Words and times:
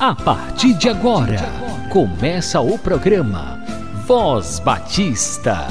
A 0.00 0.14
partir 0.14 0.72
de 0.78 0.88
agora, 0.88 1.36
começa 1.92 2.58
o 2.58 2.78
programa 2.78 3.62
Voz 4.06 4.58
Batista, 4.58 5.68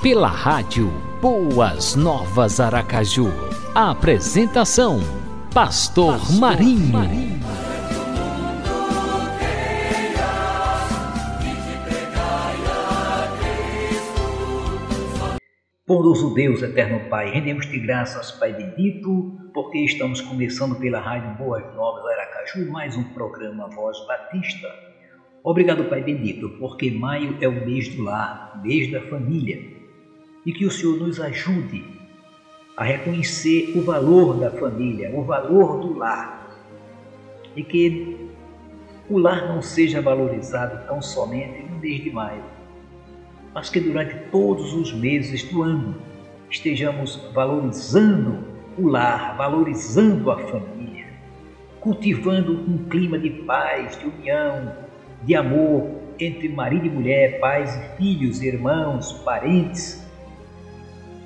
pela 0.00 0.28
rádio 0.28 0.88
Boas 1.20 1.96
Novas 1.96 2.60
Aracaju. 2.60 3.32
A 3.74 3.90
apresentação: 3.90 5.00
Pastor, 5.52 6.16
Pastor 6.16 6.38
Marinho. 6.38 6.92
Marinho. 6.92 7.42
Bondoso 15.84 16.32
Deus, 16.34 16.62
eterno 16.62 17.10
Pai, 17.10 17.32
rendemos-te 17.32 17.80
graças, 17.80 18.30
Pai 18.30 18.52
bendito, 18.52 19.36
porque 19.52 19.78
estamos 19.78 20.20
começando 20.20 20.76
pela 20.76 21.00
Rádio 21.00 21.36
Boas 21.36 21.64
Novas 21.74 22.11
Aracaju 22.42 22.70
mais 22.72 22.96
um 22.96 23.04
programa 23.04 23.68
Voz 23.68 23.96
Batista. 24.06 24.68
Obrigado, 25.44 25.84
Pai 25.84 26.02
bendito, 26.02 26.48
porque 26.58 26.90
maio 26.90 27.36
é 27.40 27.46
o 27.46 27.64
mês 27.64 27.94
do 27.94 28.02
lar, 28.02 28.60
mês 28.64 28.90
da 28.90 29.00
família, 29.02 29.62
e 30.44 30.52
que 30.52 30.66
o 30.66 30.70
Senhor 30.70 30.96
nos 30.96 31.20
ajude 31.20 31.84
a 32.76 32.82
reconhecer 32.82 33.72
o 33.76 33.82
valor 33.82 34.38
da 34.38 34.50
família, 34.50 35.10
o 35.14 35.22
valor 35.22 35.80
do 35.80 35.96
lar, 35.96 36.48
e 37.54 37.62
que 37.62 38.28
o 39.08 39.18
lar 39.18 39.46
não 39.46 39.62
seja 39.62 40.00
valorizado 40.00 40.84
tão 40.88 41.00
somente 41.00 41.62
no 41.62 41.78
mês 41.78 42.02
de 42.02 42.10
maio, 42.10 42.44
mas 43.54 43.70
que 43.70 43.78
durante 43.78 44.16
todos 44.30 44.74
os 44.74 44.92
meses 44.92 45.44
do 45.44 45.62
ano 45.62 45.94
estejamos 46.50 47.16
valorizando 47.32 48.44
o 48.76 48.88
lar, 48.88 49.36
valorizando 49.36 50.30
a 50.30 50.38
família, 50.38 50.81
cultivando 51.82 52.52
um 52.52 52.84
clima 52.88 53.18
de 53.18 53.28
paz, 53.28 53.98
de 53.98 54.06
união, 54.06 54.72
de 55.24 55.34
amor 55.34 55.90
entre 56.18 56.48
marido 56.48 56.86
e 56.86 56.90
mulher, 56.90 57.40
pais 57.40 57.74
e 57.74 57.96
filhos, 57.96 58.40
irmãos, 58.40 59.12
parentes. 59.24 60.06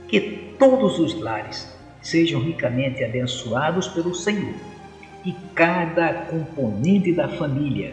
Que 0.09 0.21
todos 0.59 0.99
os 0.99 1.15
lares 1.21 1.71
sejam 2.01 2.41
ricamente 2.41 3.05
abençoados 3.05 3.89
pelo 3.89 4.15
Senhor. 4.15 4.55
E 5.25 5.33
cada 5.55 6.13
componente 6.13 7.13
da 7.13 7.29
família 7.29 7.93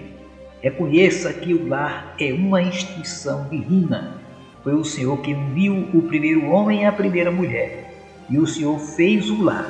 reconheça 0.61 1.33
que 1.33 1.53
o 1.53 1.67
lar 1.67 2.15
é 2.19 2.31
uma 2.31 2.61
instituição 2.61 3.49
divina. 3.49 4.21
Foi 4.63 4.73
o 4.73 4.85
Senhor 4.85 5.17
que 5.17 5.33
viu 5.33 5.89
o 5.93 6.03
primeiro 6.03 6.45
homem 6.49 6.85
a 6.85 6.91
primeira 6.91 7.29
mulher, 7.29 7.93
e 8.29 8.37
o 8.37 8.47
Senhor 8.47 8.79
fez 8.79 9.29
o 9.29 9.43
lar, 9.43 9.69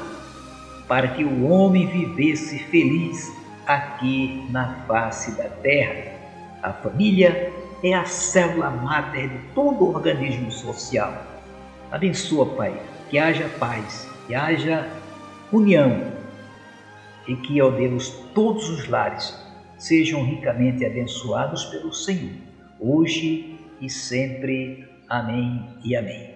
para 0.87 1.09
que 1.09 1.23
o 1.23 1.49
homem 1.49 1.87
vivesse 1.87 2.59
feliz 2.59 3.31
aqui 3.65 4.45
na 4.49 4.75
face 4.87 5.31
da 5.31 5.49
terra. 5.49 6.13
A 6.61 6.73
família 6.73 7.51
é 7.83 7.93
a 7.93 8.05
célula 8.05 8.69
máter 8.69 9.29
de 9.29 9.37
todo 9.53 9.87
organismo 9.87 10.51
social. 10.51 11.13
Abençoa, 11.91 12.45
Pai, 12.55 12.73
que 13.09 13.17
haja 13.17 13.49
paz, 13.59 14.07
que 14.27 14.33
haja 14.33 14.87
união 15.51 16.13
e 17.27 17.35
que, 17.35 17.61
ó 17.61 17.69
Deus, 17.69 18.09
todos 18.33 18.69
os 18.69 18.87
lares 18.87 19.37
sejam 19.77 20.23
ricamente 20.23 20.85
abençoados 20.85 21.65
pelo 21.65 21.93
Senhor, 21.93 22.33
hoje 22.79 23.59
e 23.79 23.89
sempre. 23.89 24.87
Amém 25.09 25.77
e 25.83 25.95
amém. 25.95 26.33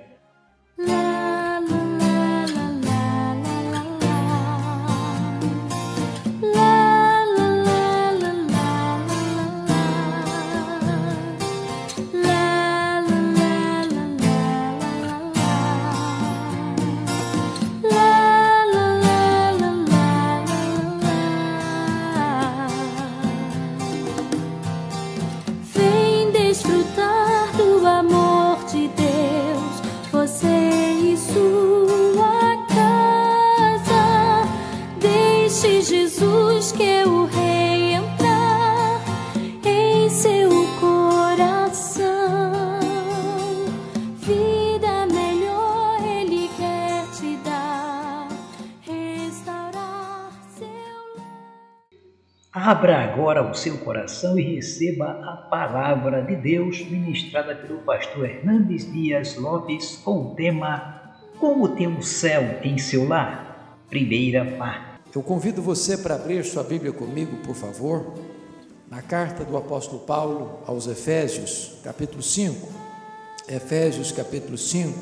Agora 53.28 53.52
o 53.52 53.54
seu 53.54 53.78
coração 53.80 54.40
e 54.40 54.56
receba 54.56 55.06
a 55.06 55.36
palavra 55.50 56.22
de 56.22 56.34
Deus 56.34 56.80
ministrada 56.90 57.54
pelo 57.54 57.80
pastor 57.80 58.24
Hernandes 58.24 58.90
Dias 58.90 59.36
Lopes 59.36 59.98
com 59.98 60.28
o 60.28 60.34
tema 60.34 61.14
Como 61.38 61.68
tem 61.76 61.88
o 61.88 62.02
céu 62.02 62.62
em 62.64 62.78
seu 62.78 63.06
lar? 63.06 63.82
Primeira 63.90 64.46
parte. 64.58 65.02
Eu 65.14 65.22
convido 65.22 65.62
você 65.62 65.98
para 65.98 66.16
abrir 66.16 66.46
sua 66.46 66.64
Bíblia 66.64 66.94
comigo, 66.94 67.36
por 67.46 67.54
favor, 67.54 68.14
na 68.90 69.02
carta 69.02 69.44
do 69.44 69.58
apóstolo 69.58 70.04
Paulo 70.04 70.62
aos 70.66 70.88
Efésios, 70.88 71.82
capítulo 71.84 72.24
5. 72.24 72.66
Efésios, 73.50 74.10
capítulo 74.10 74.58
5. 74.58 74.98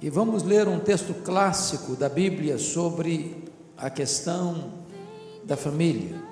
E 0.00 0.10
vamos 0.10 0.42
ler 0.42 0.66
um 0.66 0.80
texto 0.80 1.14
clássico 1.22 1.94
da 1.94 2.08
Bíblia 2.08 2.58
sobre 2.58 3.44
a 3.78 3.88
questão 3.88 4.72
da 5.44 5.56
família. 5.56 6.31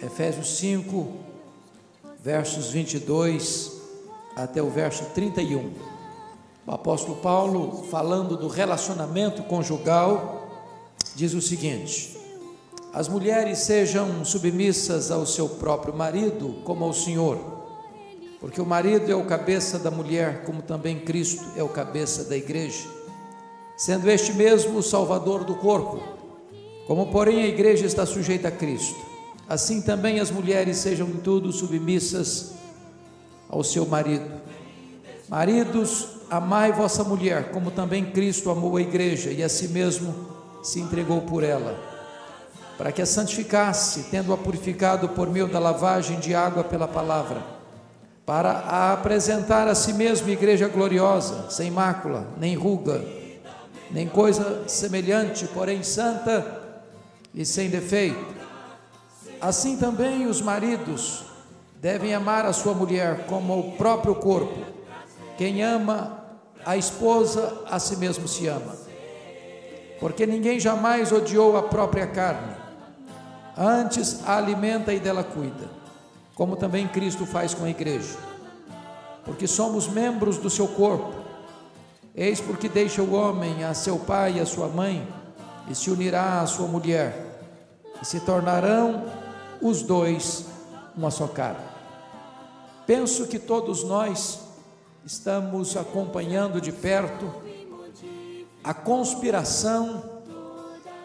Efésios 0.00 0.58
5, 0.58 1.08
versos 2.22 2.70
22 2.70 3.72
até 4.36 4.62
o 4.62 4.70
verso 4.70 5.04
31. 5.06 5.72
O 6.64 6.70
apóstolo 6.70 7.16
Paulo, 7.16 7.82
falando 7.90 8.36
do 8.36 8.46
relacionamento 8.46 9.42
conjugal, 9.42 10.46
diz 11.16 11.34
o 11.34 11.42
seguinte: 11.42 12.16
As 12.92 13.08
mulheres 13.08 13.58
sejam 13.58 14.24
submissas 14.24 15.10
ao 15.10 15.26
seu 15.26 15.48
próprio 15.48 15.92
marido, 15.92 16.62
como 16.62 16.84
ao 16.84 16.92
Senhor, 16.92 17.36
porque 18.40 18.60
o 18.60 18.66
marido 18.66 19.10
é 19.10 19.16
o 19.16 19.26
cabeça 19.26 19.80
da 19.80 19.90
mulher, 19.90 20.44
como 20.44 20.62
também 20.62 21.00
Cristo 21.00 21.44
é 21.56 21.62
o 21.64 21.68
cabeça 21.68 22.22
da 22.22 22.36
igreja, 22.36 22.88
sendo 23.76 24.08
este 24.08 24.32
mesmo 24.32 24.78
o 24.78 24.82
salvador 24.82 25.42
do 25.42 25.56
corpo. 25.56 26.00
Como, 26.86 27.10
porém, 27.10 27.42
a 27.42 27.48
igreja 27.48 27.84
está 27.84 28.06
sujeita 28.06 28.46
a 28.46 28.52
Cristo 28.52 29.07
assim 29.48 29.80
também 29.80 30.20
as 30.20 30.30
mulheres 30.30 30.76
sejam 30.76 31.08
em 31.08 31.16
tudo 31.16 31.50
submissas 31.52 32.52
ao 33.48 33.64
seu 33.64 33.86
marido. 33.86 34.30
Maridos, 35.28 36.08
amai 36.30 36.72
vossa 36.72 37.02
mulher, 37.02 37.50
como 37.50 37.70
também 37.70 38.04
Cristo 38.04 38.50
amou 38.50 38.76
a 38.76 38.82
igreja 38.82 39.30
e 39.30 39.42
a 39.42 39.48
si 39.48 39.68
mesmo 39.68 40.14
se 40.62 40.80
entregou 40.80 41.22
por 41.22 41.42
ela, 41.42 41.78
para 42.76 42.92
que 42.92 43.00
a 43.00 43.06
santificasse, 43.06 44.04
tendo-a 44.10 44.36
purificado 44.36 45.08
por 45.10 45.30
meio 45.30 45.46
da 45.46 45.58
lavagem 45.58 46.20
de 46.20 46.34
água 46.34 46.62
pela 46.62 46.86
palavra, 46.86 47.42
para 48.26 48.50
a 48.50 48.92
apresentar 48.92 49.66
a 49.68 49.74
si 49.74 49.94
mesmo 49.94 50.28
igreja 50.28 50.68
gloriosa, 50.68 51.50
sem 51.50 51.70
mácula, 51.70 52.26
nem 52.38 52.54
ruga, 52.54 53.02
nem 53.90 54.06
coisa 54.06 54.64
semelhante, 54.68 55.46
porém 55.46 55.82
santa 55.82 56.44
e 57.34 57.44
sem 57.44 57.70
defeito. 57.70 58.37
Assim 59.40 59.76
também 59.76 60.26
os 60.26 60.40
maridos 60.40 61.24
devem 61.80 62.12
amar 62.14 62.44
a 62.44 62.52
sua 62.52 62.74
mulher 62.74 63.26
como 63.26 63.58
o 63.58 63.72
próprio 63.72 64.16
corpo. 64.16 64.58
Quem 65.36 65.62
ama 65.62 66.24
a 66.66 66.76
esposa, 66.76 67.62
a 67.70 67.78
si 67.78 67.96
mesmo 67.96 68.26
se 68.26 68.48
ama. 68.48 68.76
Porque 70.00 70.26
ninguém 70.26 70.58
jamais 70.58 71.12
odiou 71.12 71.56
a 71.56 71.62
própria 71.62 72.06
carne, 72.06 72.54
antes 73.56 74.26
a 74.26 74.36
alimenta 74.36 74.92
e 74.92 75.00
dela 75.00 75.24
cuida, 75.24 75.68
como 76.34 76.56
também 76.56 76.86
Cristo 76.86 77.26
faz 77.26 77.54
com 77.54 77.64
a 77.64 77.70
igreja. 77.70 78.16
Porque 79.24 79.46
somos 79.46 79.88
membros 79.88 80.38
do 80.38 80.50
seu 80.50 80.68
corpo. 80.68 81.14
Eis 82.14 82.40
porque 82.40 82.68
deixa 82.68 83.02
o 83.02 83.14
homem 83.14 83.64
a 83.64 83.74
seu 83.74 83.98
pai 83.98 84.34
e 84.36 84.40
a 84.40 84.46
sua 84.46 84.68
mãe, 84.68 85.06
e 85.68 85.74
se 85.74 85.90
unirá 85.90 86.40
à 86.40 86.46
sua 86.46 86.66
mulher, 86.66 87.42
e 88.00 88.06
se 88.06 88.20
tornarão 88.20 89.04
os 89.60 89.82
dois 89.82 90.46
uma 90.96 91.10
só 91.10 91.28
cara. 91.28 91.62
Penso 92.86 93.26
que 93.28 93.38
todos 93.38 93.84
nós 93.84 94.40
estamos 95.04 95.76
acompanhando 95.76 96.60
de 96.60 96.72
perto 96.72 97.30
a 98.64 98.74
conspiração 98.74 100.02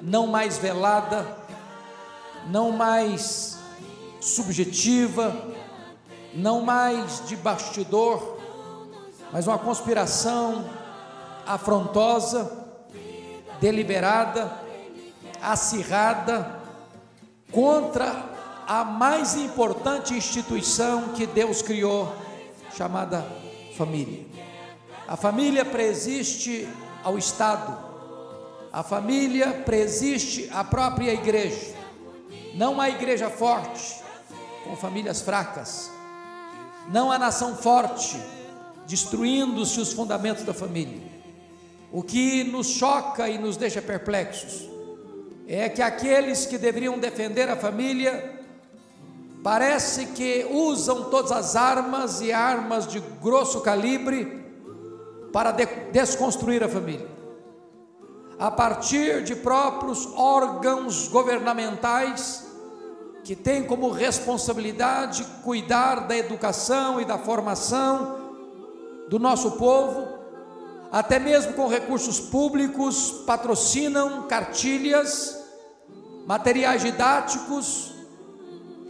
não 0.02 0.28
mais 0.28 0.58
velada, 0.58 1.38
não 2.48 2.72
mais 2.72 3.58
subjetiva, 4.20 5.34
não 6.34 6.62
mais 6.62 7.26
de 7.28 7.36
bastidor, 7.36 8.38
mas 9.32 9.48
uma 9.48 9.58
conspiração 9.58 10.66
afrontosa, 11.46 12.52
deliberada, 13.62 14.52
acirrada 15.42 16.60
contra 17.52 18.33
a 18.68 18.84
mais 18.84 19.36
importante 19.36 20.14
instituição 20.14 21.10
que 21.10 21.26
Deus 21.26 21.62
criou, 21.62 22.14
chamada 22.76 23.26
família. 23.78 24.26
A 25.08 25.16
família 25.16 25.66
preexiste 25.66 26.68
ao 27.04 27.18
Estado, 27.18 27.78
a 28.72 28.82
família 28.82 29.52
preexiste 29.66 30.50
à 30.52 30.64
própria 30.64 31.14
igreja. 31.14 31.74
Não 32.56 32.80
há 32.80 32.90
igreja 32.90 33.30
forte 33.30 34.02
com 34.64 34.76
famílias 34.76 35.22
fracas, 35.22 35.92
não 36.90 37.12
há 37.12 37.20
nação 37.20 37.56
forte 37.56 38.18
destruindo-se 38.88 39.80
os 39.80 39.94
fundamentos 39.94 40.44
da 40.44 40.54
família. 40.54 41.02
O 41.92 42.02
que 42.02 42.44
nos 42.44 42.68
choca 42.68 43.30
e 43.30 43.38
nos 43.38 43.56
deixa 43.56 43.82
perplexos 43.82 44.68
é 45.48 45.70
que 45.70 45.82
aqueles 45.82 46.46
que 46.46 46.58
deveriam 46.58 46.98
defender 46.98 47.50
a 47.50 47.56
família 47.56 48.33
parece 49.44 50.08
que 50.08 50.48
usam 50.50 51.10
todas 51.10 51.32
as 51.32 51.56
armas 51.58 52.22
e 52.22 52.32
armas 52.32 52.88
de 52.88 53.00
grosso 53.22 53.60
calibre 53.60 54.42
para 55.34 55.52
de 55.52 55.66
desconstruir 55.92 56.64
a 56.64 56.70
família. 56.70 57.08
A 58.40 58.50
partir 58.50 59.24
de 59.24 59.36
próprios 59.36 60.08
órgãos 60.16 61.10
governamentais 61.10 62.48
que 63.24 63.36
têm 63.36 63.64
como 63.64 63.90
responsabilidade 63.90 65.26
cuidar 65.44 66.08
da 66.08 66.18
educação 66.18 67.00
e 67.00 67.06
da 67.06 67.18
formação 67.18 68.22
do 69.10 69.20
nosso 69.20 69.52
povo, 69.52 70.08
até 70.92 71.20
mesmo 71.20 71.54
com 71.54 71.68
recursos 71.68 72.20
públicos, 72.20 73.24
patrocinam 73.26 74.24
cartilhas, 74.24 75.38
materiais 76.26 76.82
didáticos, 76.82 77.93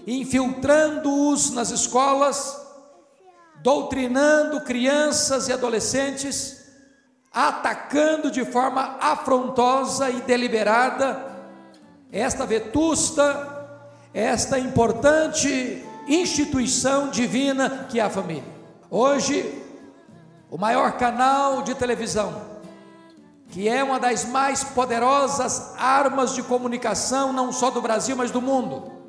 infiltrando-os 0.05 1.51
nas 1.51 1.69
escolas, 1.69 2.59
doutrinando 3.61 4.61
crianças 4.61 5.47
e 5.47 5.53
adolescentes, 5.53 6.63
atacando 7.31 8.29
de 8.29 8.45
forma 8.45 8.97
afrontosa 8.99 10.09
e 10.09 10.21
deliberada 10.21 11.31
esta 12.11 12.45
vetusta, 12.45 13.67
esta 14.13 14.59
importante 14.59 15.83
instituição 16.07 17.09
divina 17.09 17.87
que 17.89 17.99
é 17.99 18.03
a 18.03 18.09
família. 18.09 18.43
Hoje, 18.89 19.63
o 20.51 20.57
maior 20.57 20.91
canal 20.97 21.63
de 21.63 21.73
televisão, 21.73 22.53
que 23.49 23.67
é 23.67 23.83
uma 23.83 23.99
das 23.99 24.25
mais 24.25 24.63
poderosas 24.63 25.73
armas 25.77 26.35
de 26.35 26.43
comunicação, 26.43 27.33
não 27.33 27.51
só 27.51 27.71
do 27.71 27.81
Brasil, 27.81 28.15
mas 28.15 28.29
do 28.29 28.41
mundo, 28.41 29.02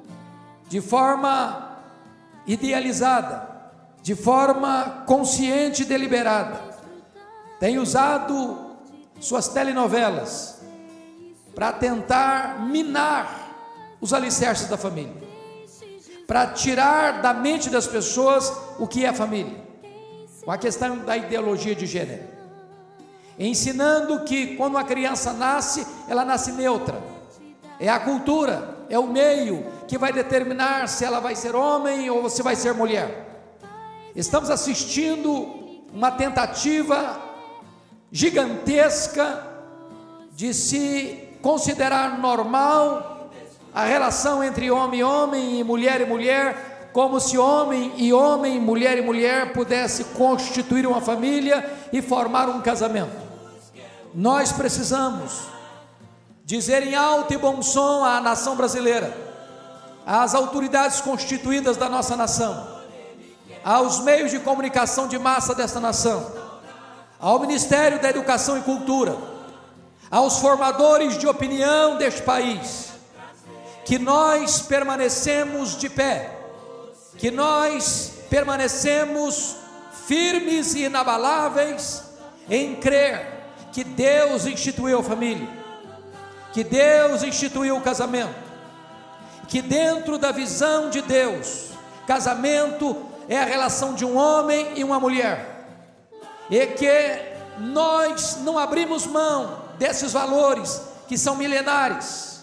de 0.75 0.81
forma 0.81 1.79
idealizada, 2.49 3.49
de 4.03 4.17
forma 4.17 5.05
consciente 5.07 5.83
e 5.83 5.85
deliberada, 5.85 6.61
tem 7.61 7.79
usado 7.79 8.75
suas 9.21 9.47
telenovelas 9.47 10.63
para 11.55 11.71
tentar 11.71 12.67
minar 12.67 13.55
os 14.01 14.13
alicerces 14.13 14.67
da 14.67 14.77
família, 14.77 15.23
para 16.27 16.49
tirar 16.49 17.23
da 17.23 17.33
mente 17.33 17.71
das 17.71 17.87
pessoas 17.87 18.53
o 18.77 18.89
que 18.89 19.05
é 19.05 19.13
família, 19.13 19.65
com 20.45 20.51
a 20.51 20.59
questão 20.59 20.99
da 20.99 21.17
ideologia 21.17 21.77
de 21.77 21.87
gênero, 21.87 22.25
ensinando 23.39 24.25
que 24.25 24.57
quando 24.57 24.73
uma 24.73 24.83
criança 24.83 25.33
nasce, 25.33 25.87
ela 26.09 26.25
nasce 26.25 26.51
neutra, 26.51 27.01
é 27.79 27.89
a 27.89 28.01
cultura, 28.01 28.77
é 28.91 28.99
o 28.99 29.07
meio 29.07 29.74
que 29.87 29.99
vai 29.99 30.13
determinar 30.13 30.89
se 30.89 31.05
ela 31.05 31.21
vai 31.21 31.35
ser 31.35 31.55
homem 31.55 32.09
ou 32.11 32.29
se 32.29 32.43
vai 32.43 32.57
ser 32.57 32.75
mulher. 32.75 33.53
Estamos 34.15 34.51
assistindo 34.51 35.83
uma 35.93 36.11
tentativa 36.11 37.21
gigantesca 38.11 39.47
de 40.33 40.55
se 40.55 41.29
considerar 41.43 42.19
normal 42.19 43.31
a 43.75 43.85
relação 43.85 44.43
entre 44.43 44.71
homem 44.71 45.01
e 45.01 45.05
homem 45.05 45.61
e 45.61 45.65
mulher 45.65 46.01
e 46.01 46.07
mulher, 46.07 46.91
como 46.93 47.19
se 47.19 47.37
homem 47.37 47.93
e 47.97 48.13
homem, 48.13 48.61
mulher 48.61 48.97
e 48.99 49.03
mulher 49.03 49.53
pudesse 49.53 50.05
constituir 50.05 50.87
uma 50.87 51.01
família 51.01 51.69
e 51.93 52.01
formar 52.01 52.49
um 52.49 52.61
casamento. 52.61 53.25
Nós 54.15 54.53
precisamos 54.53 55.49
dizer 56.45 56.87
em 56.87 56.95
alto 56.95 57.35
e 57.35 57.37
bom 57.37 57.61
som 57.63 58.05
à 58.05 58.21
nação 58.21 58.55
brasileira, 58.55 59.24
às 60.07 60.35
autoridades 60.35 61.01
constituídas 61.01 61.77
da 61.77 61.89
nossa 61.89 62.17
nação, 62.17 62.83
aos 63.65 64.01
meios 64.01 64.31
de 64.31 64.39
comunicação 64.39 65.09
de 65.09 65.19
massa 65.19 65.55
desta 65.55 65.81
nação, 65.81 66.31
ao 67.19 67.41
Ministério 67.41 68.01
da 68.01 68.11
Educação 68.11 68.59
e 68.59 68.63
Cultura, 68.63 69.17
aos 70.11 70.39
formadores 70.39 71.19
de 71.19 71.27
opinião 71.27 71.97
deste 71.97 72.23
país, 72.23 72.91
que 73.85 73.99
nós 73.99 74.63
permanecemos 74.63 75.77
de 75.77 75.89
pé, 75.89 76.39
que 77.19 77.31
nós 77.31 78.13
permanecemos 78.29 79.57
firmes 80.07 80.75
e 80.75 80.85
inabaláveis 80.85 82.03
em 82.49 82.77
crer 82.77 83.33
que 83.73 83.83
Deus 83.83 84.47
instituiu 84.47 84.99
a 84.99 85.03
família 85.03 85.65
que 86.55 86.63
Deus 86.63 87.25
instituiu 87.25 87.77
o 87.77 87.81
casamento, 87.81 88.33
que 89.45 89.61
dentro 89.63 90.19
da 90.19 90.33
visão 90.33 90.91
de 90.91 91.03
Deus, 91.03 91.71
casamento 92.07 92.97
é 93.29 93.39
a 93.39 93.45
relação 93.45 93.95
de 93.95 94.05
um 94.05 94.17
homem 94.17 94.73
e 94.77 94.85
uma 94.85 95.01
mulher, 95.01 95.67
e 96.51 96.67
que 96.67 97.35
nós 97.59 98.39
não 98.43 98.59
abrimos 98.59 99.07
mão 99.07 99.65
desses 99.79 100.13
valores 100.13 100.83
que 101.09 101.17
são 101.17 101.37
milenares 101.37 102.41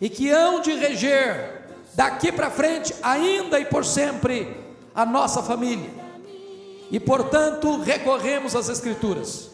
e 0.00 0.08
que 0.08 0.30
hão 0.30 0.60
de 0.60 0.72
reger 0.74 1.66
daqui 1.94 2.30
para 2.30 2.50
frente, 2.50 2.94
ainda 3.02 3.58
e 3.58 3.64
por 3.64 3.84
sempre, 3.84 4.56
a 4.94 5.04
nossa 5.04 5.42
família. 5.42 5.90
E 6.90 7.00
portanto, 7.00 7.80
recorremos 7.80 8.54
às 8.54 8.68
Escrituras 8.68 9.50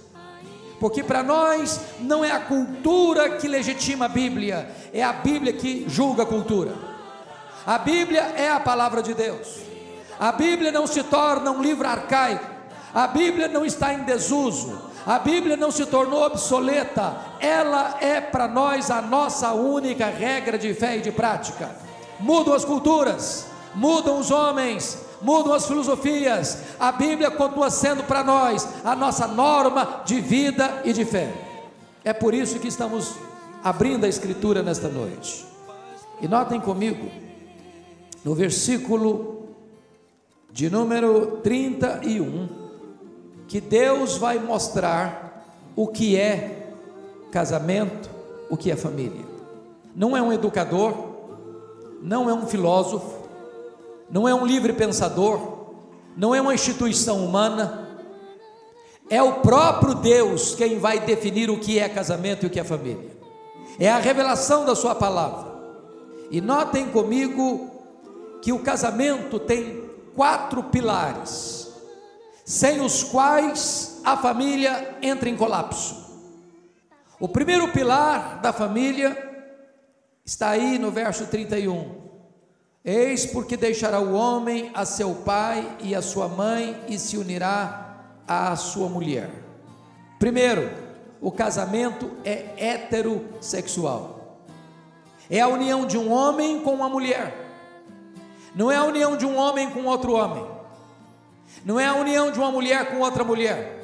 porque 0.85 1.03
para 1.03 1.23
nós 1.23 1.81
não 1.99 2.23
é 2.23 2.31
a 2.31 2.41
cultura 2.41 3.38
que 3.38 3.49
legitima 3.49 4.05
a 4.05 4.09
Bíblia, 4.09 4.71
é 4.93 5.03
a 5.03 5.14
Bíblia 5.14 5.55
que 5.55 5.87
julga 5.88 6.25
a 6.25 6.26
cultura. 6.26 6.75
A 7.67 7.79
Bíblia 7.79 8.21
é 8.37 8.50
a 8.50 8.61
palavra 8.61 9.03
de 9.03 9.14
Deus. 9.14 9.61
A 10.21 10.31
Bíblia 10.31 10.71
não 10.71 10.87
se 10.87 11.03
torna 11.05 11.50
um 11.50 11.62
livro 11.62 11.88
arcaico. 11.88 12.45
A 12.93 13.07
Bíblia 13.07 13.49
não 13.49 13.64
está 13.64 13.95
em 13.95 14.03
desuso. 14.03 14.79
A 15.07 15.19
Bíblia 15.19 15.57
não 15.57 15.71
se 15.71 15.87
tornou 15.87 16.23
obsoleta. 16.23 17.17
Ela 17.41 17.97
é 18.03 18.21
para 18.21 18.47
nós 18.47 18.91
a 18.91 19.00
nossa 19.00 19.55
única 19.55 20.05
regra 20.05 20.59
de 20.59 20.75
fé 20.75 20.99
e 20.99 21.00
de 21.00 21.11
prática. 21.11 21.75
Mudam 22.21 22.53
as 22.53 22.62
culturas, 22.62 23.47
mudam 23.75 24.19
os 24.19 24.31
homens, 24.31 24.99
mudam 25.23 25.52
as 25.52 25.66
filosofias, 25.66 26.59
a 26.78 26.92
Bíblia 26.92 27.30
continua 27.30 27.71
sendo 27.71 28.04
para 28.04 28.23
nós 28.23 28.68
a 28.85 28.94
nossa 28.94 29.26
norma 29.26 30.02
de 30.04 30.21
vida 30.21 30.83
e 30.85 30.92
de 30.92 31.04
fé. 31.04 31.33
É 32.04 32.12
por 32.12 32.35
isso 32.35 32.59
que 32.59 32.68
estamos 32.68 33.14
abrindo 33.62 34.04
a 34.04 34.09
Escritura 34.09 34.62
nesta 34.62 34.88
noite. 34.88 35.47
E 36.21 36.28
notem 36.28 36.61
comigo, 36.61 37.11
no 38.25 38.35
versículo 38.35 39.49
de 40.52 40.71
número 40.71 41.38
31, 41.42 42.49
que 43.49 43.61
Deus 43.61 44.16
vai 44.16 44.38
mostrar 44.38 45.44
o 45.75 45.88
que 45.88 46.16
é 46.16 46.73
casamento, 47.33 48.09
o 48.49 48.56
que 48.56 48.71
é 48.71 48.76
família. 48.76 49.25
Não 49.97 50.16
é 50.16 50.23
um 50.23 50.33
educador, 50.33 50.94
não 52.02 52.28
é 52.28 52.35
um 52.35 52.47
filósofo, 52.47 53.24
não 54.11 54.28
é 54.28 54.34
um 54.34 54.46
livre 54.46 54.73
pensador, 54.73 55.64
não 56.16 56.34
é 56.34 56.40
uma 56.40 56.54
instituição 56.54 57.25
humana, 57.25 57.88
é 59.11 59.23
o 59.23 59.34
próprio 59.40 59.94
Deus 59.94 60.54
quem 60.54 60.78
vai 60.78 61.00
definir 61.00 61.50
o 61.50 61.58
que 61.58 61.78
é 61.78 61.88
casamento 61.88 62.44
e 62.44 62.46
o 62.46 62.50
que 62.50 62.61
é 62.61 62.64
família. 62.64 63.14
É 63.78 63.90
a 63.90 63.99
revelação 63.99 64.64
da 64.64 64.75
Sua 64.75 64.94
palavra. 64.94 65.52
E 66.30 66.40
notem 66.40 66.88
comigo 66.88 67.70
que 68.40 68.52
o 68.52 68.61
casamento 68.61 69.38
tem 69.38 69.90
quatro 70.14 70.64
pilares, 70.64 71.73
sem 72.44 72.80
os 72.80 73.02
quais 73.02 74.00
a 74.04 74.16
família 74.16 74.96
entra 75.02 75.28
em 75.28 75.37
colapso. 75.37 76.04
O 77.18 77.28
primeiro 77.28 77.68
pilar 77.73 78.40
da 78.40 78.52
família 78.52 79.16
está 80.25 80.50
aí 80.50 80.78
no 80.78 80.90
verso 80.90 81.26
31 81.26 82.03
Eis 82.85 83.25
porque 83.25 83.57
deixará 83.57 83.99
o 83.99 84.12
homem 84.12 84.71
a 84.75 84.85
seu 84.85 85.14
pai 85.14 85.76
e 85.81 85.95
a 85.95 86.03
sua 86.03 86.29
mãe 86.29 86.79
e 86.87 86.99
se 86.99 87.17
unirá 87.17 87.97
à 88.29 88.55
sua 88.57 88.91
mulher. 88.91 89.31
Primeiro, 90.19 90.71
o 91.19 91.33
casamento 91.33 92.11
é 92.23 92.53
heterossexual. 92.59 94.38
É 95.31 95.41
a 95.41 95.49
união 95.49 95.87
de 95.87 95.97
um 95.97 96.12
homem 96.12 96.61
com 96.61 96.75
uma 96.75 96.88
mulher. 96.91 97.35
Não 98.55 98.71
é 98.71 98.76
a 98.76 98.85
união 98.85 99.17
de 99.17 99.25
um 99.25 99.35
homem 99.35 99.71
com 99.71 99.87
outro 99.87 100.12
homem. 100.12 100.47
Não 101.64 101.81
é 101.81 101.87
a 101.87 101.95
união 101.95 102.31
de 102.31 102.38
uma 102.38 102.50
mulher 102.50 102.91
com 102.91 102.99
outra 103.00 103.25
mulher. 103.25 103.81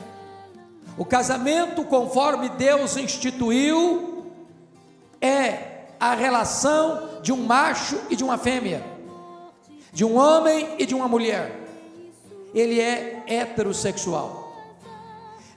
O 0.99 1.05
casamento, 1.07 1.85
conforme 1.85 2.51
Deus 2.51 2.99
instituiu, 2.99 4.27
é 5.21 5.71
a 5.99 6.15
relação 6.15 7.21
de 7.23 7.33
um 7.33 7.45
macho 7.45 7.99
e 8.09 8.17
de 8.17 8.25
uma 8.25 8.39
fêmea, 8.39 8.83
de 9.93 10.05
um 10.05 10.17
homem 10.17 10.77
e 10.79 10.87
de 10.87 10.95
uma 10.95 11.09
mulher. 11.09 11.59
Ele 12.55 12.81
é 12.81 13.23
heterossexual. 13.27 14.53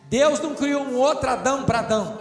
Deus 0.10 0.40
não 0.40 0.54
criou 0.54 0.84
um 0.84 0.98
outro 0.98 1.30
Adão 1.30 1.64
para 1.64 1.80
Adão. 1.80 2.20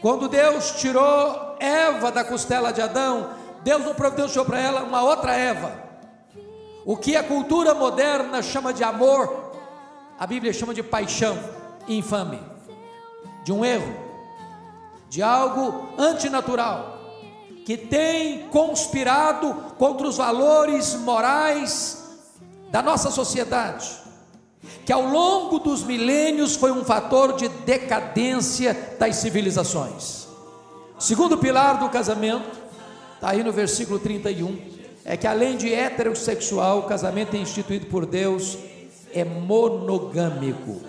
Quando 0.00 0.28
Deus 0.28 0.72
tirou 0.72 1.56
Eva 1.60 2.10
da 2.10 2.24
costela 2.24 2.72
de 2.72 2.80
Adão, 2.80 3.30
Deus 3.62 3.84
não 3.84 3.94
providenciou 3.94 4.44
para 4.44 4.58
ela 4.58 4.82
uma 4.82 5.02
outra 5.02 5.32
Eva. 5.34 5.80
O 6.84 6.96
que 6.96 7.14
a 7.14 7.22
cultura 7.22 7.74
moderna 7.74 8.42
chama 8.42 8.72
de 8.72 8.82
amor, 8.82 9.52
a 10.18 10.26
Bíblia 10.26 10.52
chama 10.52 10.74
de 10.74 10.82
paixão 10.82 11.38
infame, 11.88 12.40
de 13.44 13.52
um 13.52 13.64
erro, 13.64 13.94
de 15.08 15.22
algo 15.22 15.88
antinatural, 15.98 16.98
que 17.64 17.76
tem 17.76 18.48
conspirado 18.48 19.54
contra 19.78 20.06
os 20.06 20.16
valores 20.16 20.94
morais 20.94 22.02
da 22.70 22.82
nossa 22.82 23.10
sociedade, 23.10 23.88
que 24.84 24.92
ao 24.92 25.02
longo 25.02 25.58
dos 25.58 25.84
milênios 25.84 26.56
foi 26.56 26.72
um 26.72 26.84
fator 26.84 27.34
de 27.34 27.48
decadência 27.48 28.96
das 28.98 29.16
civilizações. 29.16 30.26
Segundo 30.98 31.38
pilar 31.38 31.78
do 31.78 31.88
casamento, 31.88 32.60
está 33.14 33.30
aí 33.30 33.44
no 33.44 33.52
versículo 33.52 33.98
31, 33.98 34.58
é 35.04 35.16
que 35.16 35.26
além 35.26 35.56
de 35.56 35.72
heterossexual, 35.72 36.80
o 36.80 36.82
casamento 36.84 37.36
é 37.36 37.38
instituído 37.38 37.86
por 37.86 38.06
Deus 38.06 38.56
é 39.12 39.24
monogâmico. 39.24 40.80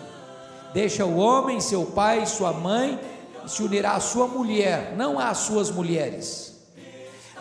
Deixa 0.73 1.05
o 1.05 1.17
homem, 1.17 1.59
seu 1.59 1.85
pai, 1.85 2.25
sua 2.25 2.51
mãe, 2.51 2.99
se 3.45 3.61
unirá 3.61 3.93
à 3.93 3.99
sua 3.99 4.27
mulher, 4.27 4.95
não 4.95 5.19
às 5.19 5.39
suas 5.39 5.69
mulheres. 5.69 6.52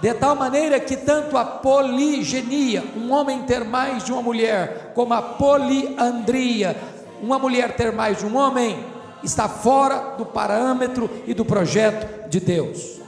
De 0.02 0.12
tal 0.12 0.36
maneira 0.36 0.78
que 0.78 0.96
tanto 0.96 1.38
a 1.38 1.44
poligenia, 1.44 2.84
um 2.94 3.10
homem 3.10 3.42
ter 3.44 3.64
mais 3.64 4.04
de 4.04 4.12
uma 4.12 4.20
mulher, 4.20 4.92
como 4.94 5.14
a 5.14 5.22
poliandria, 5.22 6.76
uma 7.22 7.38
mulher 7.38 7.74
ter 7.74 7.92
mais 7.92 8.18
de 8.18 8.26
um 8.26 8.36
homem, 8.36 8.84
está 9.22 9.48
fora 9.48 10.16
do 10.18 10.26
parâmetro 10.26 11.08
e 11.26 11.32
do 11.32 11.44
projeto 11.44 12.28
de 12.28 12.40
Deus. 12.40 13.00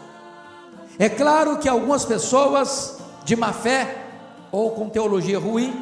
É 0.99 1.09
claro 1.09 1.59
que 1.59 1.69
algumas 1.69 2.07
pessoas 2.07 2.99
de 3.25 3.37
má 3.37 3.53
fé 3.53 3.97
ou 4.51 4.71
com 4.71 4.89
teologia 4.89 5.39
ruim 5.39 5.75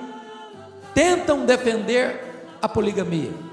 tentam 0.94 1.44
defender 1.44 2.48
a 2.60 2.68
poligamia 2.68 3.52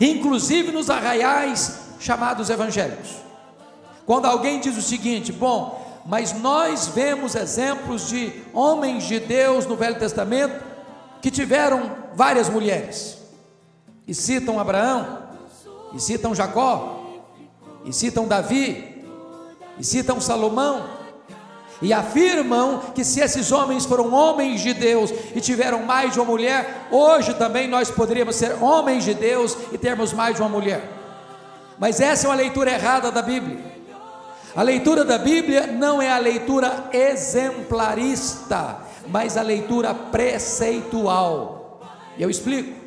inclusive 0.00 0.72
nos 0.72 0.88
arraiais 0.88 1.80
chamados 2.00 2.48
evangélicos. 2.48 3.16
Quando 4.06 4.24
alguém 4.24 4.58
diz 4.58 4.76
o 4.76 4.82
seguinte: 4.82 5.30
bom, 5.30 5.89
mas 6.10 6.32
nós 6.32 6.88
vemos 6.88 7.36
exemplos 7.36 8.08
de 8.08 8.32
homens 8.52 9.04
de 9.04 9.20
Deus 9.20 9.64
no 9.64 9.76
Velho 9.76 9.96
Testamento 9.96 10.60
que 11.22 11.30
tiveram 11.30 11.88
várias 12.14 12.48
mulheres, 12.48 13.16
e 14.08 14.12
citam 14.12 14.58
Abraão, 14.58 15.22
e 15.94 16.00
citam 16.00 16.34
Jacó, 16.34 17.22
e 17.84 17.92
citam 17.92 18.26
Davi, 18.26 19.06
e 19.78 19.84
citam 19.84 20.20
Salomão, 20.20 20.84
e 21.80 21.92
afirmam 21.92 22.80
que 22.92 23.04
se 23.04 23.20
esses 23.20 23.52
homens 23.52 23.86
foram 23.86 24.12
homens 24.12 24.62
de 24.62 24.74
Deus 24.74 25.12
e 25.32 25.40
tiveram 25.40 25.84
mais 25.84 26.12
de 26.12 26.18
uma 26.18 26.26
mulher, 26.26 26.88
hoje 26.90 27.34
também 27.34 27.68
nós 27.68 27.88
poderíamos 27.88 28.34
ser 28.34 28.60
homens 28.60 29.04
de 29.04 29.14
Deus 29.14 29.56
e 29.70 29.78
termos 29.78 30.12
mais 30.12 30.34
de 30.34 30.42
uma 30.42 30.50
mulher. 30.50 30.82
Mas 31.78 32.00
essa 32.00 32.26
é 32.26 32.30
uma 32.30 32.36
leitura 32.36 32.72
errada 32.72 33.12
da 33.12 33.22
Bíblia. 33.22 33.69
A 34.54 34.62
leitura 34.62 35.04
da 35.04 35.18
Bíblia 35.18 35.66
não 35.66 36.02
é 36.02 36.10
a 36.10 36.18
leitura 36.18 36.88
exemplarista, 36.92 38.78
mas 39.08 39.36
a 39.36 39.42
leitura 39.42 39.94
preceitual. 39.94 41.80
E 42.18 42.22
eu 42.22 42.30
explico. 42.30 42.80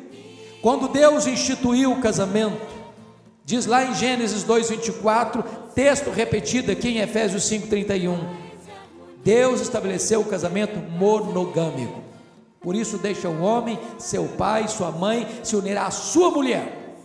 Quando 0.60 0.88
Deus 0.88 1.26
instituiu 1.26 1.92
o 1.92 2.00
casamento, 2.00 2.74
diz 3.44 3.66
lá 3.66 3.84
em 3.84 3.94
Gênesis 3.94 4.44
2:24, 4.44 5.44
texto 5.74 6.10
repetido 6.10 6.72
aqui 6.72 6.88
em 6.88 7.00
Efésios 7.00 7.44
5:31 7.44 8.44
Deus 9.24 9.62
estabeleceu 9.62 10.20
o 10.20 10.26
casamento 10.26 10.78
monogâmico. 10.78 12.02
Por 12.60 12.74
isso 12.74 12.98
deixa 12.98 13.28
o 13.28 13.40
homem, 13.40 13.78
seu 13.98 14.26
pai, 14.26 14.68
sua 14.68 14.90
mãe, 14.90 15.26
se 15.42 15.56
unirá 15.56 15.86
à 15.86 15.90
sua 15.90 16.30
mulher. 16.30 16.96